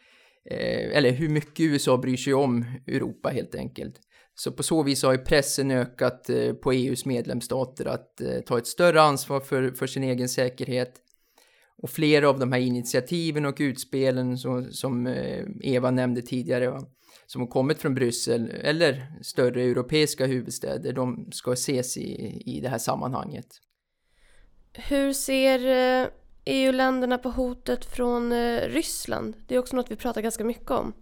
eh, 0.51 0.97
eller 0.97 1.11
hur 1.11 1.29
mycket 1.29 1.61
USA 1.61 1.97
bryr 1.97 2.17
sig 2.17 2.35
om 2.35 2.65
Europa 2.87 3.29
helt 3.29 3.55
enkelt. 3.55 4.01
Så 4.35 4.53
på 4.53 4.63
så 4.63 4.83
vis 4.83 5.03
har 5.03 5.13
ju 5.13 5.19
pressen 5.19 5.71
ökat 5.71 6.31
eh, 6.31 6.53
på 6.53 6.73
EUs 6.73 7.05
medlemsstater 7.05 7.85
att 7.85 8.21
eh, 8.21 8.41
ta 8.41 8.59
ett 8.59 8.67
större 8.67 9.03
ansvar 9.03 9.41
för, 9.41 9.71
för 9.71 9.87
sin 9.87 10.05
egen 10.05 10.29
säkerhet 10.29 10.93
och 11.83 11.91
flera 11.91 12.29
av 12.29 12.39
de 12.39 12.53
här 12.53 12.61
initiativen 12.61 13.47
och 13.47 13.57
utspelen 13.61 14.39
så, 14.39 14.65
som 14.71 15.07
eh, 15.07 15.45
Eva 15.61 15.91
nämnde 15.91 16.23
tidigare, 16.23 16.71
va? 16.71 16.87
som 17.27 17.41
har 17.41 17.49
kommit 17.49 17.79
från 17.79 17.95
Bryssel 17.95 18.51
eller 18.51 19.07
större 19.23 19.63
europeiska 19.63 20.27
huvudstäder, 20.27 20.93
de 20.93 21.29
ska 21.33 21.53
ses 21.53 21.97
i, 21.97 22.43
i 22.47 22.61
det 22.61 22.69
här 22.69 22.79
sammanhanget. 22.79 23.47
Hur 24.75 25.13
ser 25.13 25.67
eh, 26.03 26.09
EU-länderna 26.45 27.19
på 27.19 27.31
hotet 27.31 27.85
från 27.85 28.33
eh, 28.33 28.61
Ryssland? 28.69 29.35
Det 29.47 29.55
är 29.55 29.59
också 29.59 29.77
något 29.77 29.91
vi 29.91 29.97
pratar 29.97 30.21
ganska 30.21 30.45
mycket 30.45 30.71
om. 30.71 30.93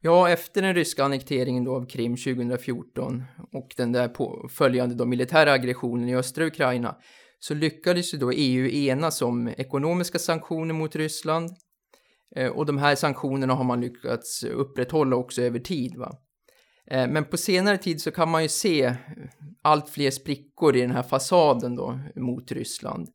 Ja, 0.00 0.30
efter 0.30 0.62
den 0.62 0.74
ryska 0.74 1.04
annekteringen 1.04 1.64
då 1.64 1.76
av 1.76 1.86
Krim 1.86 2.16
2014 2.16 3.24
och 3.52 3.74
den 3.76 3.92
där 3.92 4.48
följande 4.48 4.94
då 4.94 5.04
militära 5.04 5.52
aggressionen 5.52 6.08
i 6.08 6.16
östra 6.16 6.46
Ukraina 6.46 6.96
så 7.38 7.54
lyckades 7.54 8.14
ju 8.14 8.18
då 8.18 8.32
EU 8.32 8.66
enas 8.66 9.22
om 9.22 9.48
ekonomiska 9.48 10.18
sanktioner 10.18 10.74
mot 10.74 10.96
Ryssland 10.96 11.50
eh, 12.36 12.48
och 12.48 12.66
de 12.66 12.78
här 12.78 12.94
sanktionerna 12.94 13.54
har 13.54 13.64
man 13.64 13.80
lyckats 13.80 14.44
upprätthålla 14.44 15.16
också 15.16 15.42
över 15.42 15.58
tid. 15.58 15.96
Va? 15.96 16.18
Men 16.90 17.24
på 17.24 17.36
senare 17.36 17.78
tid 17.78 18.02
så 18.02 18.10
kan 18.10 18.30
man 18.30 18.42
ju 18.42 18.48
se 18.48 18.94
allt 19.68 19.88
fler 19.88 20.10
sprickor 20.10 20.76
i 20.76 20.80
den 20.80 20.90
här 20.90 21.02
fasaden 21.02 21.76
då 21.76 22.00
mot 22.16 22.52
Ryssland. 22.52 23.08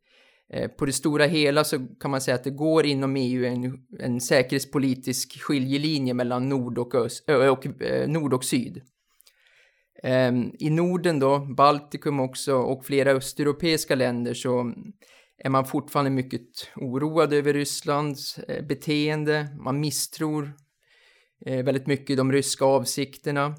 Eh, 0.53 0.67
på 0.67 0.85
det 0.85 0.93
stora 0.93 1.25
hela 1.25 1.63
så 1.63 1.87
kan 1.99 2.11
man 2.11 2.21
säga 2.21 2.35
att 2.35 2.43
det 2.43 2.49
går 2.49 2.85
inom 2.85 3.15
EU 3.15 3.45
en, 3.45 3.77
en 3.99 4.21
säkerhetspolitisk 4.21 5.41
skiljelinje 5.41 6.13
mellan 6.13 6.49
nord 6.49 6.77
och, 6.77 6.95
öst, 6.95 7.29
och, 7.29 7.81
eh, 7.81 8.07
nord 8.07 8.33
och 8.33 8.43
syd. 8.43 8.81
Ehm, 10.03 10.51
I 10.59 10.69
Norden 10.69 11.19
då, 11.19 11.39
Baltikum 11.39 12.19
också 12.19 12.55
och 12.55 12.85
flera 12.85 13.11
östeuropeiska 13.11 13.95
länder 13.95 14.33
så 14.33 14.73
är 15.37 15.49
man 15.49 15.65
fortfarande 15.65 16.11
mycket 16.11 16.47
oroad 16.75 17.33
över 17.33 17.53
Rysslands 17.53 18.37
eh, 18.37 18.65
beteende. 18.65 19.47
Man 19.59 19.79
misstror 19.79 20.53
eh, 21.45 21.65
väldigt 21.65 21.87
mycket 21.87 22.17
de 22.17 22.31
ryska 22.31 22.65
avsikterna. 22.65 23.55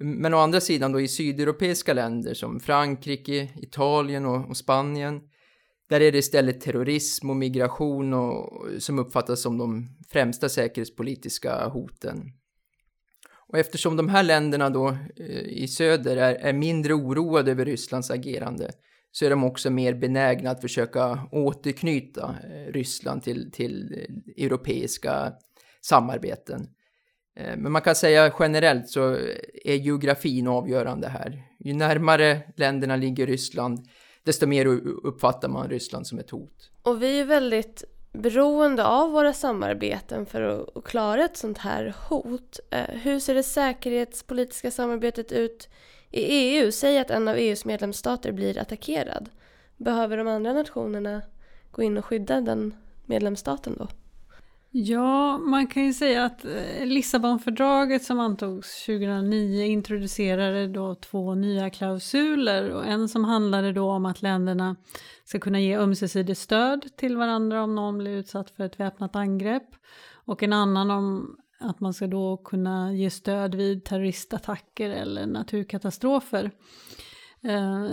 Men 0.00 0.34
å 0.34 0.38
andra 0.38 0.60
sidan 0.60 0.92
då 0.92 1.00
i 1.00 1.08
sydeuropeiska 1.08 1.92
länder 1.92 2.34
som 2.34 2.60
Frankrike, 2.60 3.48
Italien 3.56 4.26
och, 4.26 4.48
och 4.48 4.56
Spanien 4.56 5.20
där 5.88 6.00
är 6.00 6.12
det 6.12 6.18
istället 6.18 6.60
terrorism 6.60 7.30
och 7.30 7.36
migration 7.36 8.14
och, 8.14 8.66
som 8.78 8.98
uppfattas 8.98 9.42
som 9.42 9.58
de 9.58 9.88
främsta 10.08 10.48
säkerhetspolitiska 10.48 11.68
hoten. 11.68 12.32
Och 13.48 13.58
eftersom 13.58 13.96
de 13.96 14.08
här 14.08 14.22
länderna 14.22 14.70
då 14.70 14.88
eh, 15.16 15.40
i 15.40 15.68
söder 15.68 16.16
är, 16.16 16.34
är 16.34 16.52
mindre 16.52 16.94
oroade 16.94 17.50
över 17.50 17.64
Rysslands 17.64 18.10
agerande 18.10 18.70
så 19.12 19.24
är 19.24 19.30
de 19.30 19.44
också 19.44 19.70
mer 19.70 19.94
benägna 19.94 20.50
att 20.50 20.60
försöka 20.60 21.28
återknyta 21.32 22.36
eh, 22.44 22.72
Ryssland 22.72 23.22
till, 23.22 23.50
till 23.52 23.92
eh, 23.92 24.44
europeiska 24.44 25.32
samarbeten. 25.80 26.68
Eh, 27.36 27.56
men 27.56 27.72
man 27.72 27.82
kan 27.82 27.94
säga 27.94 28.32
generellt 28.38 28.88
så 28.88 29.16
är 29.64 29.74
geografin 29.74 30.48
avgörande 30.48 31.08
här. 31.08 31.42
Ju 31.58 31.74
närmare 31.74 32.40
länderna 32.56 32.96
ligger 32.96 33.26
Ryssland, 33.26 33.88
desto 34.22 34.46
mer 34.46 34.66
uppfattar 35.06 35.48
man 35.48 35.68
Ryssland 35.68 36.06
som 36.06 36.18
ett 36.18 36.30
hot. 36.30 36.70
Och 36.82 37.02
vi 37.02 37.20
är 37.20 37.24
väldigt 37.24 37.84
beroende 38.12 38.86
av 38.86 39.10
våra 39.10 39.32
samarbeten 39.32 40.26
för 40.26 40.42
att 40.42 40.84
klara 40.84 41.24
ett 41.24 41.36
sånt 41.36 41.58
här 41.58 41.94
hot. 42.08 42.60
Eh, 42.70 42.84
hur 42.84 43.20
ser 43.20 43.34
det 43.34 43.42
säkerhetspolitiska 43.42 44.70
samarbetet 44.70 45.32
ut 45.32 45.68
i 46.10 46.20
EU? 46.20 46.72
Säg 46.72 46.98
att 46.98 47.10
en 47.10 47.28
av 47.28 47.36
EUs 47.36 47.64
medlemsstater 47.64 48.32
blir 48.32 48.58
attackerad. 48.58 49.30
Behöver 49.76 50.16
de 50.16 50.28
andra 50.28 50.52
nationerna 50.52 51.22
gå 51.70 51.82
in 51.82 51.98
och 51.98 52.04
skydda 52.04 52.40
den 52.40 52.74
medlemsstaten 53.06 53.76
då? 53.78 53.88
Ja, 54.72 55.38
man 55.38 55.66
kan 55.66 55.84
ju 55.84 55.92
säga 55.92 56.24
att 56.24 56.44
eh, 56.44 56.86
Lissabonfördraget 56.86 58.04
som 58.04 58.20
antogs 58.20 58.86
2009 58.86 59.64
introducerade 59.64 60.68
då 60.68 60.94
två 60.94 61.34
nya 61.34 61.70
klausuler. 61.70 62.70
Och 62.70 62.86
en 62.86 63.08
som 63.08 63.24
handlade 63.24 63.72
då 63.72 63.90
om 63.90 64.06
att 64.06 64.22
länderna 64.22 64.76
ska 65.24 65.38
kunna 65.38 65.60
ge 65.60 65.76
ömsesidigt 65.76 66.40
stöd 66.40 66.88
till 66.96 67.16
varandra 67.16 67.62
om 67.62 67.74
någon 67.74 67.98
blir 67.98 68.10
utsatt 68.10 68.50
för 68.50 68.64
ett 68.64 68.80
väpnat 68.80 69.16
angrepp. 69.16 69.68
Och 70.24 70.42
en 70.42 70.52
annan 70.52 70.90
om 70.90 71.36
att 71.60 71.80
man 71.80 71.94
ska 71.94 72.06
då 72.06 72.36
kunna 72.36 72.92
ge 72.92 73.10
stöd 73.10 73.54
vid 73.54 73.84
terroristattacker 73.84 74.90
eller 74.90 75.26
naturkatastrofer. 75.26 76.50
Eh, 77.42 77.86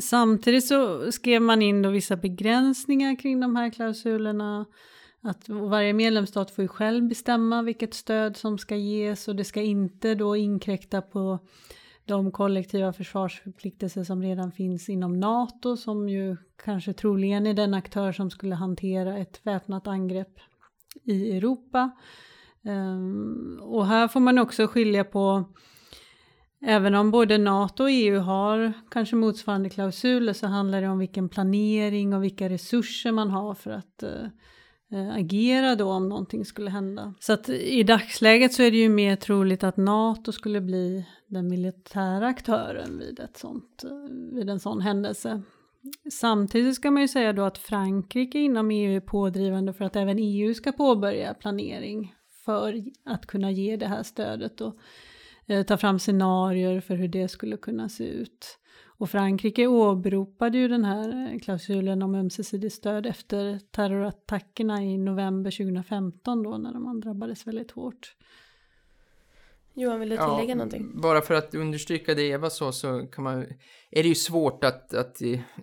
samtidigt 0.00 0.66
så 0.66 1.12
skrev 1.12 1.42
man 1.42 1.62
in 1.62 1.82
då 1.82 1.90
vissa 1.90 2.16
begränsningar 2.16 3.18
kring 3.18 3.40
de 3.40 3.56
här 3.56 3.70
klausulerna 3.70 4.66
att 5.22 5.48
varje 5.48 5.92
medlemsstat 5.92 6.50
får 6.50 6.62
ju 6.62 6.68
själv 6.68 7.08
bestämma 7.08 7.62
vilket 7.62 7.94
stöd 7.94 8.36
som 8.36 8.58
ska 8.58 8.76
ges 8.76 9.28
och 9.28 9.36
det 9.36 9.44
ska 9.44 9.62
inte 9.62 10.14
då 10.14 10.36
inkräkta 10.36 11.02
på 11.02 11.38
de 12.04 12.32
kollektiva 12.32 12.92
försvarsförpliktelser 12.92 14.04
som 14.04 14.22
redan 14.22 14.52
finns 14.52 14.88
inom 14.88 15.20
NATO 15.20 15.76
som 15.76 16.08
ju 16.08 16.36
kanske 16.64 16.92
troligen 16.92 17.46
är 17.46 17.54
den 17.54 17.74
aktör 17.74 18.12
som 18.12 18.30
skulle 18.30 18.54
hantera 18.54 19.18
ett 19.18 19.40
väpnat 19.42 19.86
angrepp 19.86 20.38
i 21.04 21.36
Europa. 21.36 21.90
Ehm, 22.64 23.58
och 23.62 23.86
här 23.86 24.08
får 24.08 24.20
man 24.20 24.38
också 24.38 24.66
skilja 24.66 25.04
på 25.04 25.44
Även 26.64 26.94
om 26.94 27.10
både 27.10 27.38
NATO 27.38 27.82
och 27.82 27.90
EU 27.90 28.18
har 28.20 28.72
kanske 28.90 29.16
motsvarande 29.16 29.70
klausuler 29.70 30.32
så 30.32 30.46
handlar 30.46 30.82
det 30.82 30.88
om 30.88 30.98
vilken 30.98 31.28
planering 31.28 32.14
och 32.14 32.24
vilka 32.24 32.48
resurser 32.48 33.12
man 33.12 33.30
har 33.30 33.54
för 33.54 33.70
att 33.70 34.02
Eh, 34.02 34.28
Eh, 34.92 35.14
agera 35.14 35.76
då 35.76 35.90
om 35.90 36.08
någonting 36.08 36.44
skulle 36.44 36.70
hända. 36.70 37.14
Så 37.20 37.32
att 37.32 37.48
i 37.48 37.82
dagsläget 37.82 38.52
så 38.52 38.62
är 38.62 38.70
det 38.70 38.76
ju 38.76 38.88
mer 38.88 39.16
troligt 39.16 39.64
att 39.64 39.76
NATO 39.76 40.32
skulle 40.32 40.60
bli 40.60 41.06
den 41.26 41.48
militära 41.48 42.26
aktören 42.26 42.98
vid, 42.98 43.20
ett 43.20 43.36
sånt, 43.36 43.84
eh, 43.84 44.34
vid 44.36 44.50
en 44.50 44.60
sån 44.60 44.80
händelse. 44.80 45.42
Samtidigt 46.12 46.74
ska 46.74 46.90
man 46.90 47.02
ju 47.02 47.08
säga 47.08 47.32
då 47.32 47.42
att 47.42 47.58
Frankrike 47.58 48.38
inom 48.38 48.70
EU 48.70 48.96
är 48.96 49.00
pådrivande 49.00 49.72
för 49.72 49.84
att 49.84 49.96
även 49.96 50.18
EU 50.18 50.54
ska 50.54 50.72
påbörja 50.72 51.34
planering 51.34 52.14
för 52.44 52.84
att 53.04 53.26
kunna 53.26 53.50
ge 53.50 53.76
det 53.76 53.86
här 53.86 54.02
stödet 54.02 54.60
och 54.60 54.78
eh, 55.46 55.62
ta 55.62 55.76
fram 55.76 55.98
scenarier 55.98 56.80
för 56.80 56.94
hur 56.94 57.08
det 57.08 57.28
skulle 57.28 57.56
kunna 57.56 57.88
se 57.88 58.04
ut. 58.04 58.58
Och 59.02 59.10
Frankrike 59.10 59.66
åberopade 59.66 60.58
ju 60.58 60.68
den 60.68 60.84
här 60.84 61.38
klausulen 61.38 62.02
om 62.02 62.14
ömsesidigt 62.14 62.74
stöd 62.74 63.06
efter 63.06 63.60
terrorattackerna 63.70 64.82
i 64.82 64.98
november 64.98 65.50
2015 65.50 66.42
då 66.42 66.58
när 66.58 66.78
man 66.78 67.00
drabbades 67.00 67.46
väldigt 67.46 67.70
hårt. 67.70 68.16
Johan, 69.74 70.00
vill 70.00 70.08
du 70.08 70.16
tillägga 70.16 70.48
ja, 70.48 70.54
någonting? 70.54 71.00
Bara 71.00 71.20
för 71.20 71.34
att 71.34 71.54
understryka 71.54 72.14
det 72.14 72.22
Eva 72.22 72.50
sa 72.50 72.72
så 72.72 73.06
kan 73.06 73.24
man, 73.24 73.46
är 73.90 74.02
det 74.02 74.08
ju 74.08 74.14
svårt 74.14 74.64
att, 74.64 74.94
att 74.94 75.16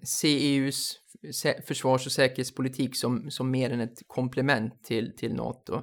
se 0.04 0.56
EUs 0.56 0.99
försvars 1.67 2.06
och 2.06 2.12
säkerhetspolitik 2.12 2.95
som, 2.95 3.32
som 3.32 3.52
mer 3.52 3.69
än 3.69 3.80
ett 3.80 3.99
komplement 4.08 4.84
till, 4.84 5.15
till 5.17 5.36
NATO. 5.36 5.82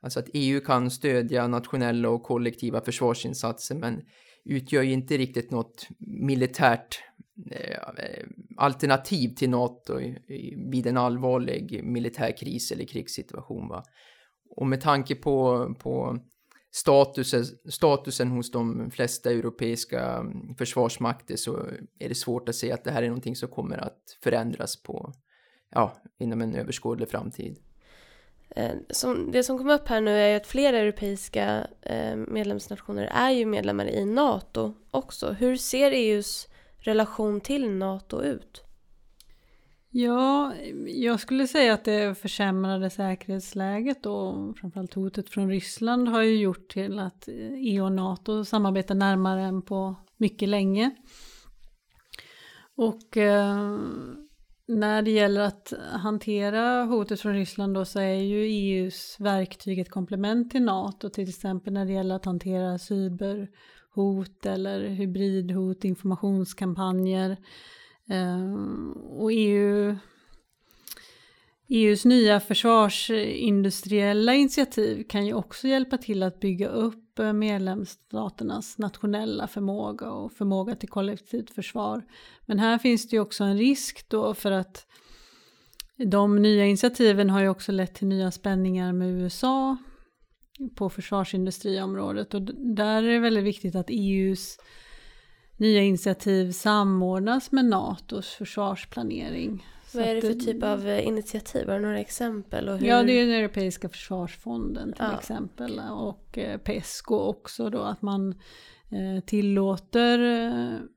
Alltså 0.00 0.20
att 0.20 0.28
EU 0.34 0.60
kan 0.60 0.90
stödja 0.90 1.46
nationella 1.46 2.08
och 2.08 2.22
kollektiva 2.22 2.80
försvarsinsatser 2.80 3.74
men 3.74 4.02
utgör 4.44 4.82
ju 4.82 4.92
inte 4.92 5.16
riktigt 5.16 5.50
något 5.50 5.88
militärt 5.98 7.02
eh, 7.50 7.78
alternativ 8.56 9.28
till 9.28 9.50
NATO 9.50 10.00
vid 10.70 10.86
en 10.86 10.96
allvarlig 10.96 11.84
militär 11.84 12.36
kris 12.36 12.72
eller 12.72 12.84
krigssituation. 12.84 13.68
Va? 13.68 13.84
Och 14.56 14.66
med 14.66 14.80
tanke 14.80 15.14
på, 15.14 15.68
på 15.78 16.18
statusen, 16.74 17.44
statusen 17.68 18.28
hos 18.28 18.50
de 18.50 18.90
flesta 18.90 19.30
europeiska 19.30 20.16
mm, 20.16 20.54
försvarsmakter 20.54 21.36
så 21.36 21.56
är 21.98 22.08
det 22.08 22.14
svårt 22.14 22.48
att 22.48 22.54
se 22.54 22.72
att 22.72 22.84
det 22.84 22.90
här 22.90 23.02
är 23.02 23.08
någonting 23.08 23.36
som 23.36 23.48
kommer 23.48 23.78
att 23.78 24.18
förändras 24.22 24.82
på, 24.82 25.12
ja, 25.70 26.02
inom 26.18 26.40
en 26.40 26.54
överskådlig 26.54 27.08
framtid. 27.08 27.58
Eh, 28.56 28.72
som, 28.90 29.30
det 29.32 29.42
som 29.42 29.58
kom 29.58 29.70
upp 29.70 29.88
här 29.88 30.00
nu 30.00 30.10
är 30.10 30.36
att 30.36 30.46
flera 30.46 30.78
europeiska 30.78 31.66
eh, 31.82 32.16
medlemsnationer 32.16 33.04
är 33.04 33.30
ju 33.30 33.46
medlemmar 33.46 33.86
i 33.86 34.04
NATO 34.04 34.74
också. 34.90 35.32
Hur 35.32 35.56
ser 35.56 35.90
EUs 35.90 36.48
relation 36.78 37.40
till 37.40 37.70
NATO 37.70 38.22
ut? 38.22 38.64
Ja, 39.96 40.52
jag 40.86 41.20
skulle 41.20 41.46
säga 41.46 41.74
att 41.74 41.84
det 41.84 42.18
försämrade 42.18 42.90
säkerhetsläget 42.90 44.06
och 44.06 44.58
framförallt 44.58 44.94
hotet 44.94 45.30
från 45.30 45.50
Ryssland 45.50 46.08
har 46.08 46.22
ju 46.22 46.36
gjort 46.36 46.68
till 46.68 46.98
att 46.98 47.28
EU 47.56 47.84
och 47.84 47.92
NATO 47.92 48.44
samarbetar 48.44 48.94
närmare 48.94 49.42
än 49.42 49.62
på 49.62 49.94
mycket 50.16 50.48
länge. 50.48 50.90
Och 52.76 53.16
eh, 53.16 53.68
när 54.66 55.02
det 55.02 55.10
gäller 55.10 55.40
att 55.40 55.72
hantera 55.90 56.84
hotet 56.84 57.20
från 57.20 57.34
Ryssland 57.34 57.74
då 57.74 57.84
så 57.84 58.00
är 58.00 58.14
ju 58.14 58.44
EUs 58.44 59.16
verktyg 59.18 59.78
ett 59.78 59.90
komplement 59.90 60.50
till 60.50 60.62
NATO, 60.62 61.08
till 61.08 61.28
exempel 61.28 61.72
när 61.72 61.84
det 61.84 61.92
gäller 61.92 62.14
att 62.14 62.24
hantera 62.24 62.78
cyberhot 62.78 64.46
eller 64.46 64.88
hybridhot, 64.88 65.84
informationskampanjer. 65.84 67.36
Eh, 68.10 68.54
och 69.10 69.32
EU 69.32 69.96
EUs 71.68 72.04
nya 72.04 72.40
försvarsindustriella 72.40 74.34
initiativ 74.34 75.04
kan 75.08 75.26
ju 75.26 75.34
också 75.34 75.68
hjälpa 75.68 75.98
till 75.98 76.22
att 76.22 76.40
bygga 76.40 76.68
upp 76.68 77.03
upp 77.14 77.18
eh, 77.18 77.32
medlemsstaternas 77.32 78.78
nationella 78.78 79.46
förmåga 79.46 80.10
och 80.10 80.32
förmåga 80.32 80.74
till 80.74 80.88
kollektivt 80.88 81.50
försvar. 81.50 82.02
Men 82.46 82.58
här 82.58 82.78
finns 82.78 83.08
det 83.08 83.16
ju 83.16 83.20
också 83.20 83.44
en 83.44 83.58
risk 83.58 84.08
då 84.08 84.34
för 84.34 84.52
att 84.52 84.86
de 85.96 86.42
nya 86.42 86.64
initiativen 86.64 87.30
har 87.30 87.40
ju 87.40 87.48
också 87.48 87.72
lett 87.72 87.94
till 87.94 88.06
nya 88.06 88.30
spänningar 88.30 88.92
med 88.92 89.08
USA 89.08 89.76
på 90.74 90.90
försvarsindustriområdet 90.90 92.34
och 92.34 92.42
där 92.76 93.02
är 93.02 93.12
det 93.12 93.18
väldigt 93.18 93.44
viktigt 93.44 93.74
att 93.74 93.90
EUs 93.90 94.58
nya 95.56 95.82
initiativ 95.82 96.52
samordnas 96.52 97.52
med 97.52 97.64
NATOs 97.64 98.28
försvarsplanering 98.28 99.66
vad 99.94 100.04
är 100.04 100.14
det 100.14 100.20
för 100.20 100.34
typ 100.34 100.62
av 100.62 100.88
eh, 100.88 101.06
initiativ? 101.06 101.68
Har 101.68 101.74
du 101.74 101.80
några 101.80 102.00
exempel? 102.00 102.68
Och 102.68 102.78
hur... 102.78 102.86
Ja, 102.86 103.02
det 103.02 103.12
är 103.12 103.26
den 103.26 103.34
Europeiska 103.34 103.88
försvarsfonden 103.88 104.92
till 104.92 105.04
ja. 105.04 105.18
exempel. 105.18 105.80
Och 105.92 106.38
eh, 106.38 106.58
PESCO 106.58 107.16
också 107.16 107.70
då, 107.70 107.82
att 107.82 108.02
man 108.02 108.34
eh, 108.90 109.24
tillåter 109.26 110.94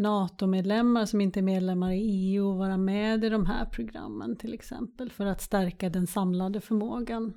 NATO-medlemmar 0.00 1.06
som 1.06 1.20
inte 1.20 1.40
är 1.40 1.42
medlemmar 1.42 1.92
i 1.92 2.00
EU 2.00 2.52
att 2.52 2.58
vara 2.58 2.76
med 2.76 3.24
i 3.24 3.28
de 3.28 3.46
här 3.46 3.64
programmen 3.64 4.36
till 4.36 4.54
exempel. 4.54 5.10
För 5.10 5.26
att 5.26 5.40
stärka 5.40 5.90
den 5.90 6.06
samlade 6.06 6.60
förmågan. 6.60 7.34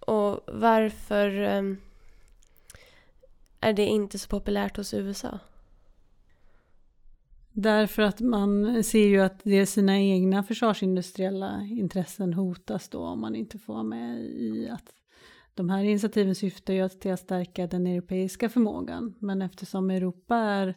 Och 0.00 0.40
varför 0.52 1.30
är 3.60 3.72
det 3.72 3.86
inte 3.86 4.18
så 4.18 4.28
populärt 4.28 4.76
hos 4.76 4.94
USA? 4.94 5.38
Därför 7.60 8.02
att 8.02 8.20
man 8.20 8.84
ser 8.84 9.06
ju 9.06 9.20
att 9.20 9.40
det 9.44 9.58
är 9.58 9.66
sina 9.66 9.98
egna 9.98 10.42
försvarsindustriella 10.42 11.62
intressen 11.70 12.32
hotas 12.32 12.88
då 12.88 12.98
om 12.98 13.20
man 13.20 13.34
inte 13.34 13.58
får 13.58 13.72
vara 13.72 13.82
med 13.82 14.20
i 14.20 14.68
att 14.68 14.84
de 15.54 15.70
här 15.70 15.82
initiativen 15.82 16.34
syftar 16.34 16.74
ju 16.74 16.88
till 16.88 17.12
att 17.12 17.20
stärka 17.20 17.66
den 17.66 17.86
europeiska 17.86 18.48
förmågan. 18.48 19.14
Men 19.18 19.42
eftersom 19.42 19.90
Europa 19.90 20.36
är 20.36 20.74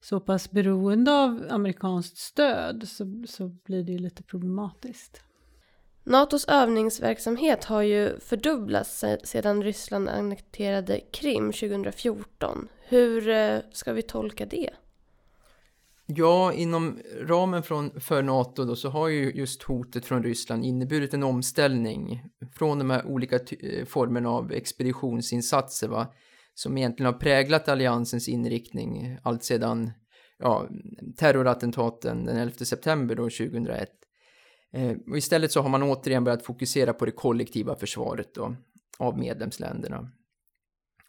så 0.00 0.20
pass 0.20 0.50
beroende 0.50 1.12
av 1.12 1.46
amerikanskt 1.50 2.18
stöd 2.18 2.88
så, 2.88 3.24
så 3.28 3.48
blir 3.48 3.82
det 3.82 3.92
ju 3.92 3.98
lite 3.98 4.22
problematiskt. 4.22 5.20
Natos 6.04 6.44
övningsverksamhet 6.44 7.64
har 7.64 7.82
ju 7.82 8.20
fördubblats 8.20 9.04
sedan 9.24 9.62
Ryssland 9.62 10.08
annekterade 10.08 11.00
Krim 11.12 11.52
2014. 11.52 12.68
Hur 12.88 13.28
eh, 13.28 13.58
ska 13.72 13.92
vi 13.92 14.02
tolka 14.02 14.46
det? 14.46 14.70
Ja, 16.08 16.52
inom 16.52 16.98
ramen 17.20 17.62
från, 17.62 18.00
för 18.00 18.22
NATO 18.22 18.64
då, 18.64 18.76
så 18.76 18.88
har 18.88 19.08
ju 19.08 19.32
just 19.32 19.62
hotet 19.62 20.06
från 20.06 20.22
Ryssland 20.22 20.64
inneburit 20.64 21.14
en 21.14 21.22
omställning 21.22 22.22
från 22.54 22.78
de 22.78 22.90
här 22.90 23.06
olika 23.06 23.36
eh, 23.36 23.84
formerna 23.86 24.28
av 24.28 24.52
expeditionsinsatser 24.52 25.88
va, 25.88 26.14
som 26.54 26.78
egentligen 26.78 27.12
har 27.12 27.20
präglat 27.20 27.68
alliansens 27.68 28.28
inriktning 28.28 29.18
allt 29.22 29.44
sedan 29.44 29.90
ja, 30.38 30.68
terrorattentaten 31.16 32.24
den 32.24 32.36
11 32.36 32.54
september 32.54 33.14
då, 33.14 33.22
2001. 33.22 33.88
Eh, 34.72 34.96
och 35.10 35.18
istället 35.18 35.52
så 35.52 35.60
har 35.60 35.68
man 35.68 35.82
återigen 35.82 36.24
börjat 36.24 36.46
fokusera 36.46 36.92
på 36.92 37.04
det 37.04 37.12
kollektiva 37.12 37.76
försvaret 37.76 38.34
då, 38.34 38.56
av 38.98 39.18
medlemsländerna. 39.18 40.10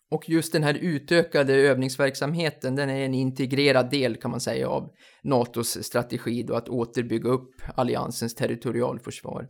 Och 0.09 0.29
just 0.29 0.53
den 0.53 0.63
här 0.63 0.73
utökade 0.73 1.53
övningsverksamheten, 1.53 2.75
den 2.75 2.89
är 2.89 3.05
en 3.05 3.13
integrerad 3.13 3.89
del 3.89 4.15
kan 4.15 4.31
man 4.31 4.39
säga 4.39 4.69
av 4.69 4.89
NATOs 5.23 5.83
strategi 5.83 6.43
då 6.43 6.55
att 6.55 6.69
återbygga 6.69 7.29
upp 7.29 7.51
alliansens 7.75 8.35
territorialförsvar. 8.35 9.47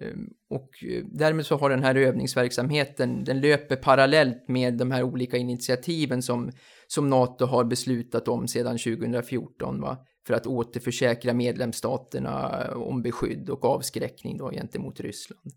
Ehm, 0.00 0.26
och 0.50 0.84
eh, 0.84 1.04
därmed 1.04 1.46
så 1.46 1.56
har 1.56 1.70
den 1.70 1.82
här 1.82 1.94
övningsverksamheten, 1.94 3.24
den 3.24 3.40
löper 3.40 3.76
parallellt 3.76 4.48
med 4.48 4.78
de 4.78 4.90
här 4.90 5.02
olika 5.02 5.36
initiativen 5.36 6.22
som, 6.22 6.50
som 6.86 7.10
NATO 7.10 7.44
har 7.44 7.64
beslutat 7.64 8.28
om 8.28 8.48
sedan 8.48 8.78
2014 8.78 9.80
va? 9.80 9.98
för 10.26 10.34
att 10.34 10.46
återförsäkra 10.46 11.34
medlemsstaterna 11.34 12.66
om 12.74 13.02
beskydd 13.02 13.50
och 13.50 13.64
avskräckning 13.64 14.36
då 14.36 14.50
gentemot 14.50 15.00
Ryssland. 15.00 15.52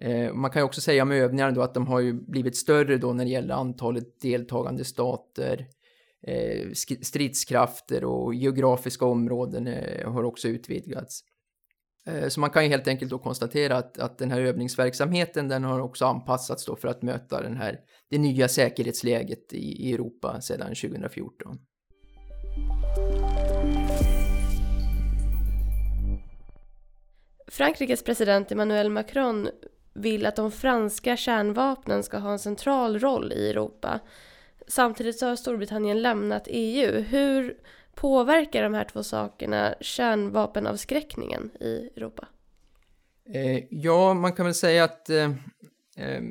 Eh, 0.00 0.32
man 0.32 0.50
kan 0.50 0.60
ju 0.60 0.66
också 0.66 0.80
säga 0.80 1.02
om 1.02 1.12
övningarna 1.12 1.52
då 1.52 1.62
att 1.62 1.74
de 1.74 1.86
har 1.86 2.00
ju 2.00 2.12
blivit 2.12 2.56
större 2.56 2.96
då 2.96 3.12
när 3.12 3.24
det 3.24 3.30
gäller 3.30 3.54
antalet 3.54 4.20
deltagande 4.20 4.84
stater, 4.84 5.66
eh, 6.26 6.70
stridskrafter 7.02 8.04
och 8.04 8.34
geografiska 8.34 9.04
områden 9.04 9.66
eh, 9.66 10.12
har 10.12 10.24
också 10.24 10.48
utvidgats. 10.48 11.20
Så 12.28 12.40
man 12.40 12.50
kan 12.50 12.64
ju 12.64 12.70
helt 12.70 12.88
enkelt 12.88 13.10
då 13.10 13.18
konstatera 13.18 13.76
att, 13.76 13.98
att 13.98 14.18
den 14.18 14.30
här 14.30 14.40
övningsverksamheten 14.40 15.48
den 15.48 15.64
har 15.64 15.80
också 15.80 16.04
anpassats 16.04 16.64
då 16.64 16.76
för 16.76 16.88
att 16.88 17.02
möta 17.02 17.42
den 17.42 17.56
här, 17.56 17.80
det 18.10 18.18
nya 18.18 18.48
säkerhetsläget 18.48 19.52
i, 19.52 19.88
i 19.88 19.94
Europa 19.94 20.40
sedan 20.40 20.68
2014. 20.68 21.58
Frankrikes 27.48 28.02
president 28.02 28.52
Emmanuel 28.52 28.90
Macron 28.90 29.48
vill 29.94 30.26
att 30.26 30.36
de 30.36 30.52
franska 30.52 31.16
kärnvapnen 31.16 32.02
ska 32.02 32.18
ha 32.18 32.32
en 32.32 32.38
central 32.38 32.98
roll 32.98 33.32
i 33.32 33.50
Europa. 33.50 34.00
Samtidigt 34.66 35.18
så 35.18 35.26
har 35.26 35.36
Storbritannien 35.36 36.02
lämnat 36.02 36.42
EU. 36.46 37.00
Hur 37.00 37.56
påverkar 37.94 38.62
de 38.62 38.74
här 38.74 38.84
två 38.84 39.02
sakerna 39.02 39.74
kärnvapenavskräckningen 39.80 41.50
i 41.60 41.90
Europa? 41.96 42.28
Eh, 43.34 43.64
ja, 43.70 44.14
man 44.14 44.32
kan 44.32 44.44
väl 44.44 44.54
säga 44.54 44.84
att 44.84 45.10
eh, 45.10 45.30
eh, 45.96 46.22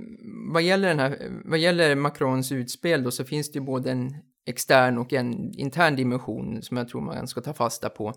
vad, 0.53 0.61
gäller 0.61 0.87
den 0.87 0.99
här, 0.99 1.17
vad 1.45 1.59
gäller 1.59 1.95
Macrons 1.95 2.51
utspel 2.51 3.03
då 3.03 3.11
så 3.11 3.23
finns 3.23 3.51
det 3.51 3.59
ju 3.59 3.65
både 3.65 3.91
en 3.91 4.15
extern 4.45 4.97
och 4.97 5.13
en 5.13 5.53
intern 5.59 5.95
dimension 5.95 6.61
som 6.61 6.77
jag 6.77 6.89
tror 6.89 7.01
man 7.01 7.27
ska 7.27 7.41
ta 7.41 7.53
fasta 7.53 7.89
på. 7.89 8.13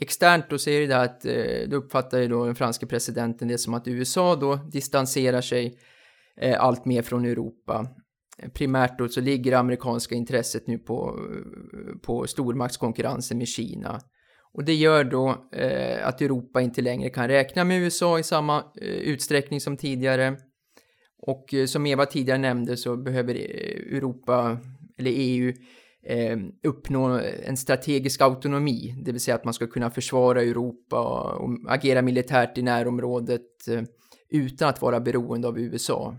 Externt 0.00 0.50
då 0.50 0.58
säger 0.58 0.88
det 0.88 1.00
att 1.00 1.24
eh, 1.24 1.68
då 1.68 1.76
uppfattar 1.76 2.18
ju 2.18 2.28
då 2.28 2.46
den 2.46 2.54
franske 2.54 2.86
presidenten 2.86 3.48
det 3.48 3.58
som 3.58 3.74
att 3.74 3.88
USA 3.88 4.36
då 4.36 4.56
distanserar 4.56 5.40
sig 5.40 5.78
eh, 6.36 6.62
allt 6.62 6.84
mer 6.84 7.02
från 7.02 7.24
Europa. 7.24 7.86
Primärt 8.54 8.98
då 8.98 9.08
så 9.08 9.20
ligger 9.20 9.50
det 9.50 9.58
amerikanska 9.58 10.14
intresset 10.14 10.66
nu 10.66 10.78
på, 10.78 11.18
på 12.02 12.26
stormaktskonkurrensen 12.26 13.38
med 13.38 13.48
Kina. 13.48 14.00
Och 14.52 14.64
det 14.64 14.74
gör 14.74 15.04
då 15.04 15.48
eh, 15.52 16.06
att 16.06 16.20
Europa 16.20 16.60
inte 16.60 16.82
längre 16.82 17.10
kan 17.10 17.28
räkna 17.28 17.64
med 17.64 17.80
USA 17.80 18.18
i 18.18 18.22
samma 18.22 18.58
eh, 18.58 18.88
utsträckning 18.88 19.60
som 19.60 19.76
tidigare. 19.76 20.36
Och 21.18 21.54
eh, 21.54 21.66
som 21.66 21.86
Eva 21.86 22.06
tidigare 22.06 22.38
nämnde 22.38 22.76
så 22.76 22.96
behöver 22.96 23.34
eh, 23.34 23.96
Europa, 23.96 24.58
eller 24.98 25.10
EU, 25.14 25.52
eh, 26.06 26.38
uppnå 26.62 27.20
en 27.44 27.56
strategisk 27.56 28.20
autonomi, 28.20 28.94
det 29.04 29.12
vill 29.12 29.20
säga 29.20 29.34
att 29.34 29.44
man 29.44 29.54
ska 29.54 29.66
kunna 29.66 29.90
försvara 29.90 30.42
Europa 30.42 31.00
och 31.34 31.58
agera 31.68 32.02
militärt 32.02 32.58
i 32.58 32.62
närområdet 32.62 33.68
eh, 33.68 33.82
utan 34.28 34.68
att 34.68 34.82
vara 34.82 35.00
beroende 35.00 35.48
av 35.48 35.58
USA. 35.58 36.16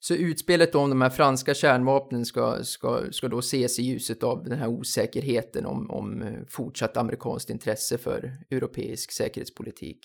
Så 0.00 0.14
utspelet 0.14 0.74
om 0.74 0.90
de 0.90 1.00
här 1.00 1.10
franska 1.10 1.54
kärnvapnen 1.54 2.26
ska, 2.26 2.64
ska, 2.64 3.02
ska 3.10 3.28
då 3.28 3.38
ses 3.38 3.78
i 3.78 3.82
ljuset 3.82 4.22
av 4.22 4.44
den 4.44 4.58
här 4.58 4.68
osäkerheten 4.68 5.66
om, 5.66 5.90
om 5.90 6.22
eh, 6.22 6.32
fortsatt 6.48 6.96
amerikanskt 6.96 7.50
intresse 7.50 7.98
för 7.98 8.32
europeisk 8.50 9.12
säkerhetspolitik. 9.12 9.98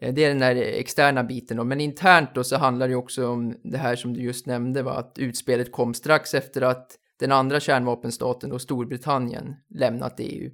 Eh, 0.00 0.14
det 0.14 0.24
är 0.24 0.28
den 0.28 0.38
där 0.38 0.56
externa 0.56 1.24
biten 1.24 1.56
då. 1.56 1.64
men 1.64 1.80
internt 1.80 2.34
då 2.34 2.44
så 2.44 2.56
handlar 2.56 2.88
det 2.88 2.94
också 2.94 3.28
om 3.28 3.56
det 3.62 3.78
här 3.78 3.96
som 3.96 4.14
du 4.14 4.20
just 4.20 4.46
nämnde, 4.46 4.82
va? 4.82 4.92
att 4.92 5.18
utspelet 5.18 5.72
kom 5.72 5.94
strax 5.94 6.34
efter 6.34 6.62
att 6.62 6.98
den 7.16 7.32
andra 7.32 7.60
kärnvapenstaten, 7.60 8.52
och 8.52 8.60
Storbritannien, 8.60 9.54
lämnat 9.68 10.14
EU. 10.18 10.50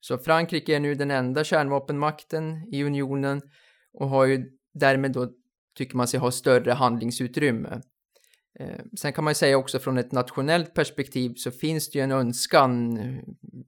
Så 0.00 0.18
Frankrike 0.18 0.76
är 0.76 0.80
nu 0.80 0.94
den 0.94 1.10
enda 1.10 1.44
kärnvapenmakten 1.44 2.68
i 2.72 2.84
unionen 2.84 3.40
och 3.92 4.08
har 4.08 4.24
ju 4.24 4.46
därmed 4.74 5.12
då, 5.12 5.28
tycker 5.74 5.96
man 5.96 6.08
sig 6.08 6.20
ha 6.20 6.30
större 6.30 6.72
handlingsutrymme. 6.72 7.80
Eh, 8.60 8.80
sen 8.98 9.12
kan 9.12 9.24
man 9.24 9.30
ju 9.30 9.34
säga 9.34 9.58
också 9.58 9.78
från 9.78 9.98
ett 9.98 10.12
nationellt 10.12 10.74
perspektiv 10.74 11.34
så 11.36 11.50
finns 11.50 11.90
det 11.90 11.98
ju 11.98 12.02
en 12.02 12.12
önskan 12.12 12.96
eh, 12.96 13.22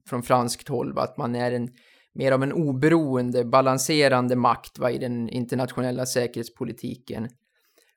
från 0.09 0.23
franskt 0.23 0.67
håll 0.67 0.97
att 0.97 1.17
man 1.17 1.35
är 1.35 1.51
en 1.51 1.69
mer 2.13 2.31
av 2.31 2.43
en 2.43 2.53
oberoende, 2.53 3.45
balanserande 3.45 4.35
makt 4.35 4.79
va, 4.79 4.91
i 4.91 4.97
den 4.97 5.29
internationella 5.29 6.05
säkerhetspolitiken. 6.05 7.29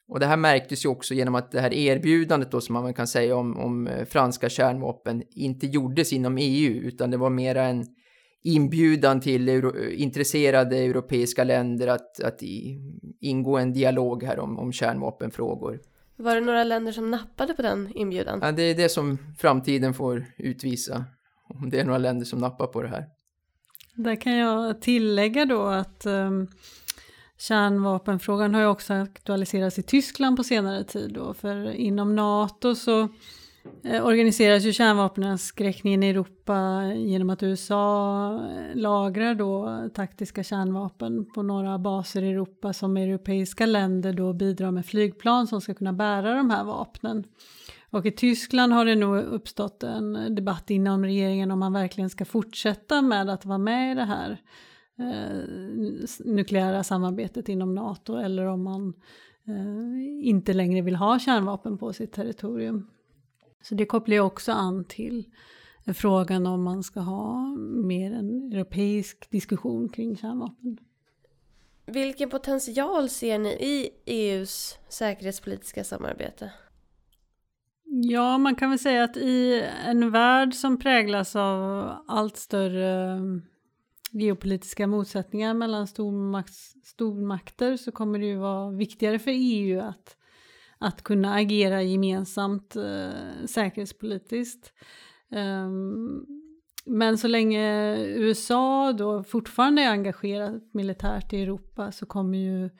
Och 0.08 0.20
det 0.20 0.26
här 0.26 0.36
märktes 0.36 0.84
ju 0.84 0.88
också 0.88 1.14
genom 1.14 1.34
att 1.34 1.52
det 1.52 1.60
här 1.60 1.72
erbjudandet 1.72 2.50
då 2.50 2.60
som 2.60 2.72
man 2.72 2.94
kan 2.94 3.06
säga 3.06 3.36
om, 3.36 3.58
om 3.58 3.86
eh, 3.86 4.04
franska 4.04 4.48
kärnvapen 4.48 5.22
inte 5.30 5.66
gjordes 5.66 6.12
inom 6.12 6.38
EU 6.38 6.72
utan 6.72 7.10
det 7.10 7.16
var 7.16 7.30
mera 7.30 7.64
en 7.64 7.86
inbjudan 8.42 9.20
till 9.20 9.48
euro, 9.48 9.90
intresserade 9.90 10.78
europeiska 10.78 11.44
länder 11.44 11.86
att, 11.86 12.20
att 12.20 12.42
i, 12.42 12.80
ingå 13.20 13.58
en 13.58 13.72
dialog 13.72 14.22
här 14.22 14.38
om, 14.38 14.58
om 14.58 14.72
kärnvapenfrågor. 14.72 15.80
Var 16.16 16.34
det 16.34 16.40
några 16.40 16.64
länder 16.64 16.92
som 16.92 17.10
nappade 17.10 17.54
på 17.54 17.62
den 17.62 17.92
inbjudan? 17.94 18.38
Ja, 18.42 18.52
det 18.52 18.62
är 18.62 18.74
det 18.74 18.88
som 18.88 19.18
framtiden 19.38 19.94
får 19.94 20.26
utvisa. 20.38 21.04
Om 21.48 21.70
det 21.70 21.80
är 21.80 21.84
några 21.84 21.98
länder 21.98 22.26
som 22.26 22.38
nappar 22.38 22.66
på 22.66 22.82
det 22.82 22.88
här. 22.88 23.06
Där 23.94 24.20
kan 24.20 24.36
jag 24.36 24.82
tillägga 24.82 25.44
då 25.44 25.62
att 25.62 26.06
um 26.06 26.48
Kärnvapenfrågan 27.38 28.54
har 28.54 28.60
ju 28.60 28.66
också 28.66 28.94
aktualiserats 28.94 29.78
i 29.78 29.82
Tyskland 29.82 30.36
på 30.36 30.44
senare 30.44 30.84
tid 30.84 31.12
då, 31.12 31.34
för 31.34 31.70
inom 31.70 32.16
NATO 32.16 32.74
så 32.74 33.08
eh, 33.84 34.06
organiseras 34.06 34.64
ju 34.64 34.72
kärnvapenavskräckningen 34.72 36.02
i 36.02 36.08
Europa 36.08 36.82
genom 36.94 37.30
att 37.30 37.42
USA 37.42 38.32
eh, 38.34 38.76
lagrar 38.76 39.34
då 39.34 39.82
taktiska 39.94 40.44
kärnvapen 40.44 41.26
på 41.34 41.42
några 41.42 41.78
baser 41.78 42.22
i 42.22 42.30
Europa 42.30 42.72
som 42.72 42.96
europeiska 42.96 43.66
länder 43.66 44.12
då 44.12 44.32
bidrar 44.32 44.70
med 44.70 44.86
flygplan 44.86 45.46
som 45.46 45.60
ska 45.60 45.74
kunna 45.74 45.92
bära 45.92 46.34
de 46.34 46.50
här 46.50 46.64
vapnen. 46.64 47.24
Och 47.90 48.06
i 48.06 48.10
Tyskland 48.10 48.72
har 48.72 48.84
det 48.84 48.94
nog 48.94 49.16
uppstått 49.16 49.82
en 49.82 50.34
debatt 50.34 50.70
inom 50.70 51.04
regeringen 51.04 51.50
om 51.50 51.58
man 51.58 51.72
verkligen 51.72 52.10
ska 52.10 52.24
fortsätta 52.24 53.02
med 53.02 53.30
att 53.30 53.44
vara 53.44 53.58
med 53.58 53.92
i 53.92 53.94
det 53.94 54.04
här 54.04 54.40
eh, 54.98 55.44
nukleära 56.24 56.84
samarbetet 56.84 57.48
inom 57.48 57.74
NATO 57.74 58.16
eller 58.16 58.46
om 58.46 58.64
man 58.64 58.94
eh, 59.48 60.26
inte 60.28 60.52
längre 60.52 60.82
vill 60.82 60.96
ha 60.96 61.18
kärnvapen 61.18 61.78
på 61.78 61.92
sitt 61.92 62.12
territorium. 62.12 62.90
Så 63.62 63.74
det 63.74 63.86
kopplar 63.86 64.14
ju 64.14 64.20
också 64.20 64.52
an 64.52 64.84
till 64.84 65.24
frågan 65.94 66.46
om 66.46 66.62
man 66.62 66.82
ska 66.82 67.00
ha 67.00 67.56
mer 67.84 68.12
en 68.12 68.52
europeisk 68.52 69.30
diskussion 69.30 69.88
kring 69.88 70.16
kärnvapen. 70.16 70.78
Vilken 71.86 72.30
potential 72.30 73.08
ser 73.08 73.38
ni 73.38 73.48
i 73.48 73.90
EUs 74.06 74.78
säkerhetspolitiska 74.88 75.84
samarbete? 75.84 76.52
Ja, 77.84 78.38
man 78.38 78.54
kan 78.54 78.70
väl 78.70 78.78
säga 78.78 79.04
att 79.04 79.16
i 79.16 79.64
en 79.86 80.10
värld 80.10 80.54
som 80.54 80.78
präglas 80.78 81.36
av 81.36 81.90
allt 82.06 82.36
större 82.36 83.18
geopolitiska 84.20 84.86
motsättningar 84.86 85.54
mellan 85.54 85.86
stormakts, 85.86 86.74
stormakter 86.84 87.76
så 87.76 87.92
kommer 87.92 88.18
det 88.18 88.26
ju 88.26 88.36
vara 88.36 88.70
viktigare 88.70 89.18
för 89.18 89.30
EU 89.34 89.80
att, 89.80 90.16
att 90.78 91.02
kunna 91.02 91.34
agera 91.34 91.82
gemensamt 91.82 92.76
eh, 92.76 93.46
säkerhetspolitiskt. 93.46 94.72
Um, 95.30 96.26
men 96.84 97.18
så 97.18 97.28
länge 97.28 97.96
USA 97.98 98.92
då 98.92 99.24
fortfarande 99.24 99.82
är 99.82 99.90
engagerat 99.90 100.74
militärt 100.74 101.32
i 101.32 101.42
Europa 101.42 101.92
så 101.92 102.06
kommer 102.06 102.38
ju 102.38 102.70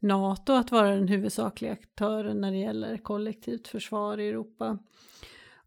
NATO 0.00 0.52
att 0.52 0.72
vara 0.72 0.90
den 0.90 1.08
huvudsakliga 1.08 1.72
aktören 1.72 2.40
när 2.40 2.50
det 2.50 2.58
gäller 2.58 2.96
kollektivt 2.96 3.68
försvar 3.68 4.18
i 4.18 4.28
Europa. 4.28 4.78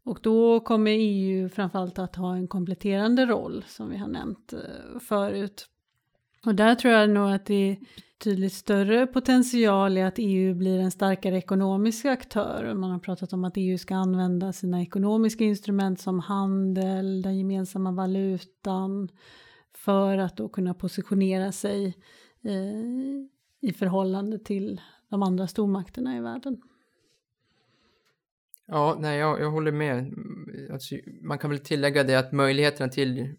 Och 0.04 0.18
då 0.22 0.60
kommer 0.60 0.90
EU 0.90 1.48
framförallt 1.48 1.98
att 1.98 2.16
ha 2.16 2.36
en 2.36 2.48
kompletterande 2.48 3.26
roll 3.26 3.64
som 3.68 3.90
vi 3.90 3.96
har 3.96 4.08
nämnt 4.08 4.52
eh, 4.52 5.00
förut. 5.00 5.66
Och 6.46 6.54
där 6.54 6.74
tror 6.74 6.94
jag 6.94 7.10
nog 7.10 7.30
att 7.30 7.46
det 7.46 7.54
är 7.54 7.76
tydligt 8.18 8.52
större 8.52 9.06
potential 9.06 9.98
i 9.98 10.02
att 10.02 10.14
EU 10.16 10.54
blir 10.54 10.78
en 10.78 10.90
starkare 10.90 11.36
ekonomisk 11.36 12.04
aktör. 12.04 12.74
Man 12.74 12.90
har 12.90 12.98
pratat 12.98 13.32
om 13.32 13.44
att 13.44 13.56
EU 13.56 13.78
ska 13.78 13.94
använda 13.94 14.52
sina 14.52 14.82
ekonomiska 14.82 15.44
instrument 15.44 16.00
som 16.00 16.20
handel, 16.20 17.22
den 17.22 17.38
gemensamma 17.38 17.92
valutan 17.92 19.08
för 19.74 20.18
att 20.18 20.36
då 20.36 20.48
kunna 20.48 20.74
positionera 20.74 21.52
sig 21.52 21.86
eh, 22.42 23.68
i 23.68 23.72
förhållande 23.72 24.38
till 24.38 24.80
de 25.08 25.22
andra 25.22 25.46
stormakterna 25.46 26.16
i 26.16 26.20
världen. 26.20 26.62
Ja, 28.72 28.96
nej, 29.00 29.18
jag, 29.18 29.40
jag 29.40 29.50
håller 29.50 29.72
med. 29.72 30.12
Alltså, 30.72 30.94
man 31.22 31.38
kan 31.38 31.50
väl 31.50 31.58
tillägga 31.58 32.04
det 32.04 32.18
att 32.18 32.32
möjligheterna 32.32 32.88
till 32.88 33.34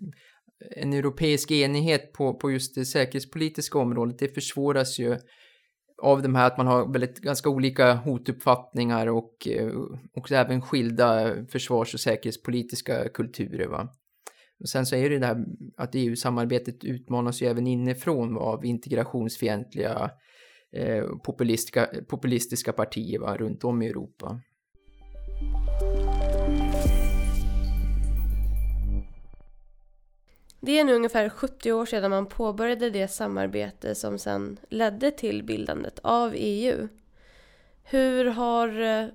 en 0.76 0.94
europeisk 0.94 1.52
enighet 1.52 2.14
på, 2.14 2.34
på 2.34 2.52
just 2.52 2.76
det 2.76 2.86
säkerhetspolitiska 2.86 3.80
området, 3.80 4.20
det 4.20 4.28
försvåras 4.28 5.00
ju 5.00 5.18
av 6.02 6.22
de 6.22 6.36
här 6.36 6.48
att 6.48 6.58
man 6.58 6.68
har 6.68 6.92
väldigt 6.94 7.20
ganska 7.20 7.50
olika 7.50 7.94
hotuppfattningar 7.94 9.08
och 9.08 9.48
eh, 9.48 9.72
också 10.14 10.36
även 10.36 10.62
skilda 10.62 11.36
försvars 11.46 11.94
och 11.94 12.00
säkerhetspolitiska 12.00 13.10
kulturer. 13.10 13.68
Va? 13.68 13.90
Och 14.60 14.70
sen 14.70 14.86
så 14.86 14.96
är 14.96 15.10
det 15.10 15.20
det 15.20 15.26
här 15.26 15.46
att 15.78 15.96
EU-samarbetet 15.96 16.84
utmanas 16.84 17.42
ju 17.42 17.48
även 17.48 17.68
inifrån 17.68 18.38
av 18.38 18.66
integrationsfientliga 18.66 20.12
eh, 20.76 21.04
populistiska, 21.26 21.90
populistiska 22.10 22.74
partier 22.74 23.20
va, 23.20 23.38
runt 23.38 23.64
om 23.64 23.82
i 23.82 23.88
Europa. 23.88 24.42
Det 30.62 30.80
är 30.80 30.84
nu 30.84 30.94
ungefär 30.94 31.30
70 31.30 31.72
år 31.72 31.86
sedan 31.86 32.12
man 32.12 32.26
påbörjade 32.26 32.90
det 32.90 33.08
samarbete 33.08 33.96
som 33.96 34.18
sedan 34.18 34.58
ledde 34.70 35.12
till 35.12 35.44
bildandet 35.44 36.00
av 36.04 36.34
EU. 36.36 36.88
Hur 37.84 38.26
har 38.26 38.82
eh, 38.82 39.08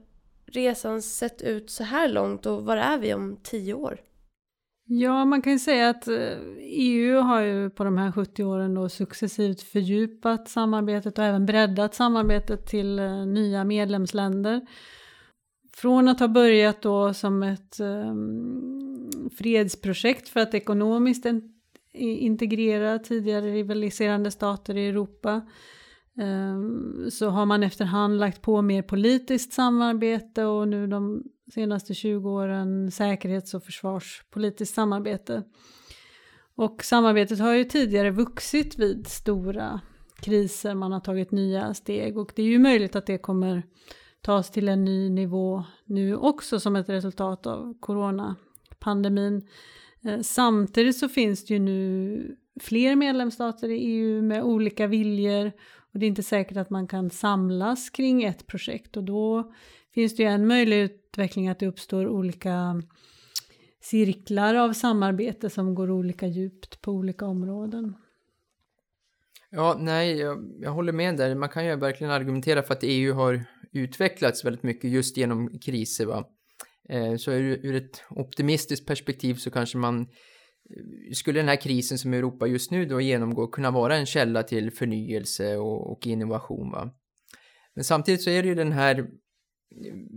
resan 0.47 1.03
sett 1.03 1.43
ut 1.43 1.71
så 1.71 1.85
här 1.85 2.09
långt 2.09 2.47
och 2.47 2.65
var 2.65 2.77
är 2.77 2.99
vi 2.99 3.15
om 3.15 3.37
tio 3.43 3.75
år? 3.75 4.01
Ja, 4.89 5.25
man 5.25 5.43
kan 5.43 5.53
ju 5.53 5.59
säga 5.59 5.89
att 5.89 6.09
eh, 6.09 6.39
EU 6.61 7.21
har 7.21 7.41
ju 7.41 7.71
på 7.71 7.85
de 7.85 7.99
här 7.99 8.13
70 8.13 8.45
åren 8.45 8.75
då 8.75 8.89
successivt 8.89 9.63
fördjupat 9.63 10.49
samarbetet 10.49 11.19
och 11.19 11.25
även 11.25 11.47
breddat 11.47 11.95
samarbetet 11.95 12.67
till 12.67 12.99
eh, 12.99 13.27
nya 13.27 13.65
medlemsländer. 13.65 14.67
Från 15.77 16.09
att 16.09 16.21
ha 16.21 16.29
börjat 16.29 16.83
då 16.83 17.15
som 17.15 17.43
ett 17.43 17.81
um, 17.81 19.31
fredsprojekt 19.39 20.29
för 20.29 20.41
att 20.41 20.55
ekonomiskt 20.55 21.27
integrera 21.93 22.99
tidigare 22.99 23.53
rivaliserande 23.53 24.31
stater 24.31 24.77
i 24.77 24.89
Europa 24.89 25.47
um, 26.17 27.11
så 27.11 27.29
har 27.29 27.47
man 27.47 27.63
efterhand 27.63 28.19
lagt 28.19 28.43
på 28.43 28.63
mer 28.63 28.83
politiskt 28.83 29.53
samarbete 29.53 30.45
och 30.45 30.69
nu 30.69 30.87
de 30.87 31.23
senaste 31.55 31.95
20 31.95 32.31
åren 32.31 32.91
säkerhets 32.91 33.55
och 33.55 33.65
försvarspolitiskt 33.65 34.75
samarbete. 34.75 35.43
Och 36.55 36.85
samarbetet 36.85 37.39
har 37.39 37.55
ju 37.55 37.65
tidigare 37.65 38.11
vuxit 38.11 38.79
vid 38.79 39.07
stora 39.07 39.81
kriser, 40.21 40.75
man 40.75 40.93
har 40.93 41.01
tagit 41.01 41.31
nya 41.31 41.75
steg 41.75 42.19
och 42.19 42.33
det 42.37 42.43
är 42.43 42.47
ju 42.47 42.59
möjligt 42.59 42.97
att 42.97 43.07
det 43.07 43.19
kommer 43.19 43.63
tas 44.27 44.51
till 44.51 44.69
en 44.69 44.85
ny 44.85 45.11
nivå 45.11 45.65
nu 45.85 46.17
också 46.17 46.61
som 46.61 46.77
ett 46.77 46.89
resultat 46.89 47.47
av 47.47 47.75
coronapandemin. 47.81 49.49
Eh, 50.05 50.21
samtidigt 50.21 50.97
så 50.97 51.09
finns 51.09 51.45
det 51.45 51.55
ju 51.55 51.61
nu 51.61 52.37
fler 52.61 52.97
medlemsstater 52.97 53.69
i 53.69 53.79
EU 53.79 54.23
med 54.23 54.43
olika 54.43 54.87
viljor 54.87 55.53
och 55.93 55.99
det 55.99 56.07
är 56.07 56.09
inte 56.09 56.23
säkert 56.23 56.57
att 56.57 56.71
man 56.71 56.89
kan 56.89 57.11
samlas 57.11 57.91
kring 57.91 58.23
ett 58.23 58.47
projekt 58.47 58.97
och 58.97 59.05
då 59.05 59.53
finns 59.95 60.17
det 60.17 60.23
ju 60.23 60.29
en 60.29 60.47
möjlig 60.47 60.83
utveckling 60.83 61.49
att 61.49 61.59
det 61.59 61.67
uppstår 61.67 62.09
olika 62.09 62.83
cirklar 63.81 64.55
av 64.55 64.73
samarbete 64.73 65.51
som 65.51 65.75
går 65.75 65.91
olika 65.91 66.27
djupt 66.27 66.83
på 66.83 66.93
olika 66.93 67.27
områden. 67.27 67.97
Ja, 69.51 69.77
nej, 69.81 70.19
jag, 70.19 70.53
jag, 70.61 70.71
håller 70.71 70.93
med 70.93 71.17
där. 71.17 71.35
Man 71.35 71.49
kan 71.49 71.67
ju 71.67 71.77
verkligen 71.77 72.13
argumentera 72.13 72.63
för 72.63 72.75
att 72.75 72.83
EU 72.83 73.15
har 73.15 73.45
utvecklats 73.77 74.45
väldigt 74.45 74.63
mycket 74.63 74.91
just 74.91 75.17
genom 75.17 75.59
kriser. 75.59 76.07
Va? 76.07 76.25
Eh, 76.89 77.17
så 77.17 77.33
ur, 77.33 77.75
ett 77.75 78.03
optimistiskt 78.11 78.87
perspektiv 78.87 79.35
så 79.35 79.51
kanske 79.51 79.79
man 79.79 80.01
eh, 80.01 81.13
skulle 81.13 81.41
den 81.41 81.49
här 81.49 81.61
krisen 81.61 81.99
som 81.99 82.15
Europa 82.15 82.47
just 82.47 82.71
nu 82.71 82.87
då 82.87 83.01
genomgår 83.01 83.53
kunna 83.53 83.71
vara 83.71 83.97
en 83.97 84.07
källa 84.07 84.43
till 84.43 84.71
förnyelse 84.71 85.57
och, 85.57 85.93
och 85.93 86.07
innovation. 86.07 86.71
Va? 86.71 86.91
Men 87.75 87.85
samtidigt 87.85 88.23
så 88.23 88.31
är 88.31 88.43
det 88.43 88.49
ju 88.49 88.55
den 88.55 88.73
här 88.73 89.07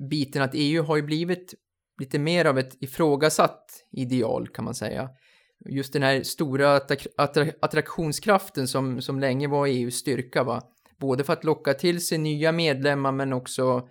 biten 0.10 0.42
att 0.42 0.52
EU 0.54 0.84
har 0.84 0.96
ju 0.96 1.02
blivit 1.02 1.54
lite 2.00 2.20
mer 2.20 2.46
av 2.46 2.60
ett 2.60 2.84
ifrågasatt 2.84 3.86
ideal 3.92 4.48
kan 4.48 4.66
man 4.66 4.76
säga. 4.76 5.10
Just 5.70 5.94
den 5.94 6.04
här 6.04 6.24
stora 6.24 6.82
attraktionskraften 7.62 8.68
som, 8.68 9.02
som 9.02 9.20
länge 9.20 9.48
var 9.48 9.68
EUs 9.68 9.96
styrka 9.96 10.44
va. 10.44 10.62
Både 11.00 11.24
för 11.24 11.34
att 11.34 11.44
locka 11.44 11.74
till 11.74 12.06
sig 12.06 12.18
nya 12.18 12.52
medlemmar 12.52 13.12
men 13.12 13.34
också 13.34 13.90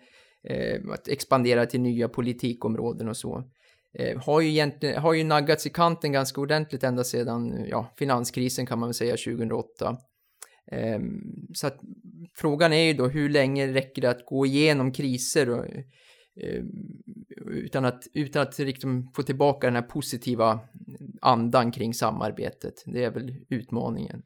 eh, 0.49 0.81
att 0.93 1.09
expandera 1.09 1.67
till 1.67 1.81
nya 1.81 2.09
politikområden 2.09 3.09
och 3.09 3.17
så. 3.17 3.45
Eh, 3.99 4.19
har, 4.23 4.41
ju 4.41 4.49
egentligen, 4.49 5.03
har 5.03 5.13
ju 5.13 5.25
naggats 5.25 5.67
i 5.67 5.71
kanten 5.71 6.13
ganska 6.13 6.41
ordentligt 6.41 6.85
ända 6.85 7.05
sedan 7.05 7.67
ja, 7.69 7.95
finanskrisen 7.99 8.67
kan 8.67 8.79
man 8.79 8.89
väl 8.89 8.95
säga 8.95 9.17
2008. 9.17 9.97
Eh, 10.73 11.01
så 11.55 11.67
att 11.67 11.81
frågan 12.35 12.73
är 12.73 12.83
ju 12.83 12.93
då 12.93 13.09
hur 13.09 13.29
länge 13.29 13.73
räcker 13.73 14.03
det 14.03 14.11
att 14.11 14.27
gå 14.27 14.47
igenom 14.47 14.93
kriser 14.93 15.51
och, 15.51 15.65
eh, 15.67 16.63
utan 17.47 17.85
att, 17.85 18.03
utan 18.15 18.43
att 18.43 18.59
liksom 18.59 19.13
få 19.15 19.23
tillbaka 19.23 19.67
den 19.67 19.77
här 19.77 19.83
positiva 19.83 20.61
andan 21.21 21.73
kring 21.73 21.95
samarbetet. 21.95 22.83
Det 22.87 23.05
är 23.05 23.11
väl 23.11 23.35
utmaningen. 23.49 24.23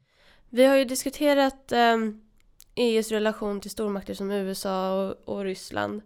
Vi 0.49 0.65
har 0.65 0.77
ju 0.77 0.85
diskuterat 0.85 1.71
um 1.71 2.21
EUs 2.75 3.11
relation 3.11 3.61
till 3.61 3.71
stormakter 3.71 4.13
som 4.13 4.31
USA 4.31 5.03
och, 5.03 5.35
och 5.35 5.43
Ryssland. 5.43 6.01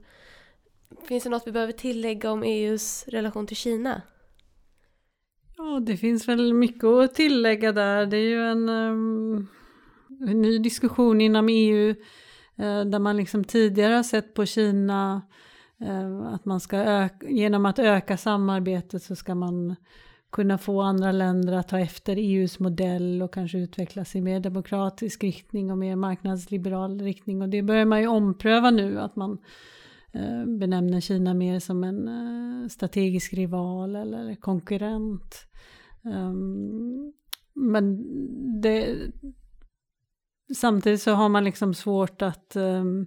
Finns 1.07 1.23
det 1.23 1.29
något 1.29 1.47
vi 1.47 1.51
behöver 1.51 1.73
tillägga 1.73 2.31
om 2.31 2.43
EUs 2.43 3.05
relation 3.07 3.47
till 3.47 3.57
Kina? 3.57 4.01
Ja, 5.57 5.79
det 5.79 5.97
finns 5.97 6.27
väl 6.27 6.53
mycket 6.53 6.83
att 6.83 7.15
tillägga 7.15 7.71
där. 7.71 8.05
Det 8.05 8.17
är 8.17 8.29
ju 8.29 8.43
en, 8.43 8.69
um, 8.69 9.47
en 10.29 10.41
ny 10.41 10.57
diskussion 10.57 11.21
inom 11.21 11.49
EU 11.49 11.89
uh, 11.89 11.95
eh, 12.65 12.85
där 12.85 12.99
man 12.99 13.17
liksom 13.17 13.43
tidigare 13.43 13.93
har 13.93 14.03
sett 14.03 14.33
på 14.33 14.45
Kina 14.45 15.21
uh, 15.81 16.33
att 16.33 16.45
man 16.45 16.59
ska 16.59 16.77
öka, 16.77 17.29
genom 17.29 17.65
att 17.65 17.79
öka 17.79 18.17
samarbetet 18.17 19.03
så 19.03 19.15
ska 19.15 19.35
man 19.35 19.75
kunna 20.31 20.57
få 20.57 20.81
andra 20.81 21.11
länder 21.11 21.53
att 21.53 21.67
ta 21.67 21.79
efter 21.79 22.15
EUs 22.15 22.59
modell 22.59 23.21
och 23.21 23.33
kanske 23.33 23.57
utvecklas 23.57 24.15
i 24.15 24.21
mer 24.21 24.39
demokratisk 24.39 25.23
riktning 25.23 25.71
och 25.71 25.77
mer 25.77 25.95
marknadsliberal 25.95 27.01
riktning. 27.01 27.41
Och 27.41 27.49
det 27.49 27.61
börjar 27.61 27.85
man 27.85 28.01
ju 28.01 28.07
ompröva 28.07 28.71
nu, 28.71 28.99
att 28.99 29.15
man 29.15 29.37
eh, 30.13 30.45
benämner 30.45 30.99
Kina 30.99 31.33
mer 31.33 31.59
som 31.59 31.83
en 31.83 32.07
eh, 32.07 32.67
strategisk 32.67 33.33
rival 33.33 33.95
eller 33.95 34.35
konkurrent. 34.35 35.35
Ehm, 36.05 37.13
men 37.53 38.03
det, 38.61 38.97
samtidigt 40.55 41.01
så 41.01 41.11
har 41.11 41.29
man 41.29 41.43
liksom 41.43 41.73
svårt 41.73 42.21
att 42.21 42.55
ehm, 42.55 43.05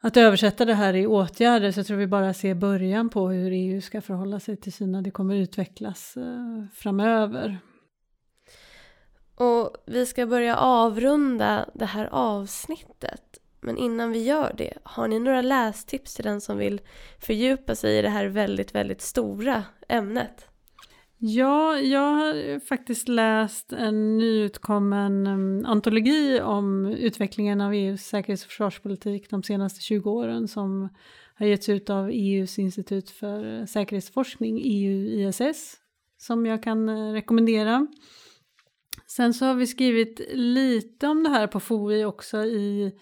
att 0.00 0.16
översätta 0.16 0.64
det 0.64 0.74
här 0.74 0.94
i 0.96 1.06
åtgärder 1.06 1.72
så 1.72 1.78
jag 1.80 1.86
tror 1.86 1.96
vi 1.96 2.06
bara 2.06 2.34
ser 2.34 2.54
början 2.54 3.08
på 3.08 3.28
hur 3.28 3.52
EU 3.52 3.80
ska 3.80 4.00
förhålla 4.00 4.40
sig 4.40 4.56
till 4.56 4.72
Kina. 4.72 5.02
Det 5.02 5.10
kommer 5.10 5.34
utvecklas 5.34 6.16
eh, 6.16 6.64
framöver. 6.74 7.58
Och 9.34 9.76
vi 9.86 10.06
ska 10.06 10.26
börja 10.26 10.56
avrunda 10.56 11.68
det 11.74 11.86
här 11.86 12.08
avsnittet. 12.12 13.38
Men 13.60 13.76
innan 13.76 14.12
vi 14.12 14.22
gör 14.22 14.54
det, 14.58 14.74
har 14.82 15.08
ni 15.08 15.18
några 15.18 15.42
lästips 15.42 16.14
till 16.14 16.24
den 16.24 16.40
som 16.40 16.58
vill 16.58 16.80
fördjupa 17.18 17.74
sig 17.74 17.98
i 17.98 18.02
det 18.02 18.08
här 18.08 18.26
väldigt, 18.26 18.74
väldigt 18.74 19.00
stora 19.00 19.64
ämnet? 19.88 20.49
Ja, 21.22 21.78
jag 21.78 22.14
har 22.14 22.60
faktiskt 22.60 23.08
läst 23.08 23.72
en 23.72 24.18
nyutkommen 24.18 25.26
um, 25.26 25.64
antologi 25.66 26.40
om 26.40 26.86
utvecklingen 26.86 27.60
av 27.60 27.72
EUs 27.72 28.00
säkerhets 28.02 28.44
och 28.44 28.50
försvarspolitik 28.50 29.30
de 29.30 29.42
senaste 29.42 29.80
20 29.80 30.10
åren 30.10 30.48
som 30.48 30.88
har 31.34 31.46
getts 31.46 31.68
ut 31.68 31.90
av 31.90 32.10
EUs 32.12 32.58
institut 32.58 33.10
för 33.10 33.60
eh, 33.60 33.66
säkerhetsforskning, 33.66 34.60
EU-ISS, 34.64 35.76
som 36.16 36.46
jag 36.46 36.62
kan 36.62 36.88
uh, 36.88 37.12
rekommendera. 37.12 37.86
Sen 39.06 39.34
så 39.34 39.46
har 39.46 39.54
vi 39.54 39.66
skrivit 39.66 40.20
lite 40.32 41.06
om 41.06 41.22
det 41.22 41.30
här 41.30 41.46
på 41.46 41.60
FOI 41.60 42.04
också 42.04 42.44
i 42.44 42.92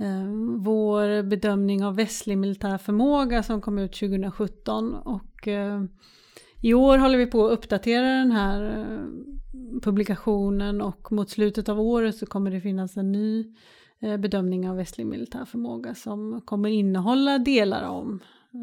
eh, 0.00 0.26
vår 0.58 1.22
bedömning 1.22 1.84
av 1.84 1.96
västlig 1.96 2.38
militär 2.38 2.78
förmåga 2.78 3.42
som 3.42 3.60
kom 3.60 3.78
ut 3.78 3.92
2017 3.92 4.94
och 4.94 5.48
eh, 5.48 5.82
i 6.60 6.74
år 6.74 6.98
håller 6.98 7.18
vi 7.18 7.26
på 7.26 7.46
att 7.46 7.52
uppdatera 7.52 8.06
den 8.06 8.32
här 8.32 8.78
eh, 8.78 9.06
publikationen 9.82 10.80
och 10.80 11.12
mot 11.12 11.30
slutet 11.30 11.68
av 11.68 11.80
året 11.80 12.16
så 12.16 12.26
kommer 12.26 12.50
det 12.50 12.60
finnas 12.60 12.96
en 12.96 13.12
ny 13.12 13.54
eh, 14.00 14.16
bedömning 14.16 14.68
av 14.70 14.76
västlig 14.76 15.06
militär 15.06 15.44
förmåga 15.44 15.94
som 15.94 16.40
kommer 16.40 16.68
innehålla 16.68 17.38
delar 17.38 17.88
om 17.88 18.20
eh, 18.54 18.60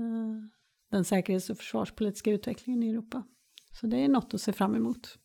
den 0.91 1.03
säkerhets 1.03 1.49
och 1.49 1.57
försvarspolitiska 1.57 2.31
utvecklingen 2.31 2.83
i 2.83 2.89
Europa. 2.89 3.23
Så 3.79 3.87
det 3.87 3.97
är 3.97 4.07
något 4.07 4.33
att 4.33 4.41
se 4.41 4.53
fram 4.53 4.75
emot. 4.75 5.17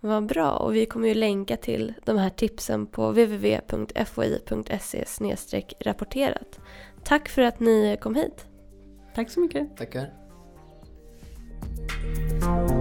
Vad 0.00 0.26
bra 0.26 0.56
och 0.56 0.74
vi 0.74 0.86
kommer 0.86 1.08
ju 1.08 1.14
länka 1.14 1.56
till 1.56 1.94
de 2.04 2.18
här 2.18 2.30
tipsen 2.30 2.86
på 2.86 3.08
www.foi.se 3.10 5.04
rapporterat. 5.80 6.60
Tack 7.04 7.28
för 7.28 7.42
att 7.42 7.60
ni 7.60 7.96
kom 8.00 8.14
hit. 8.14 8.46
Tack 9.14 9.30
så 9.30 9.40
mycket. 9.40 9.76
Tackar. 9.76 10.25
Oh. 12.42 12.75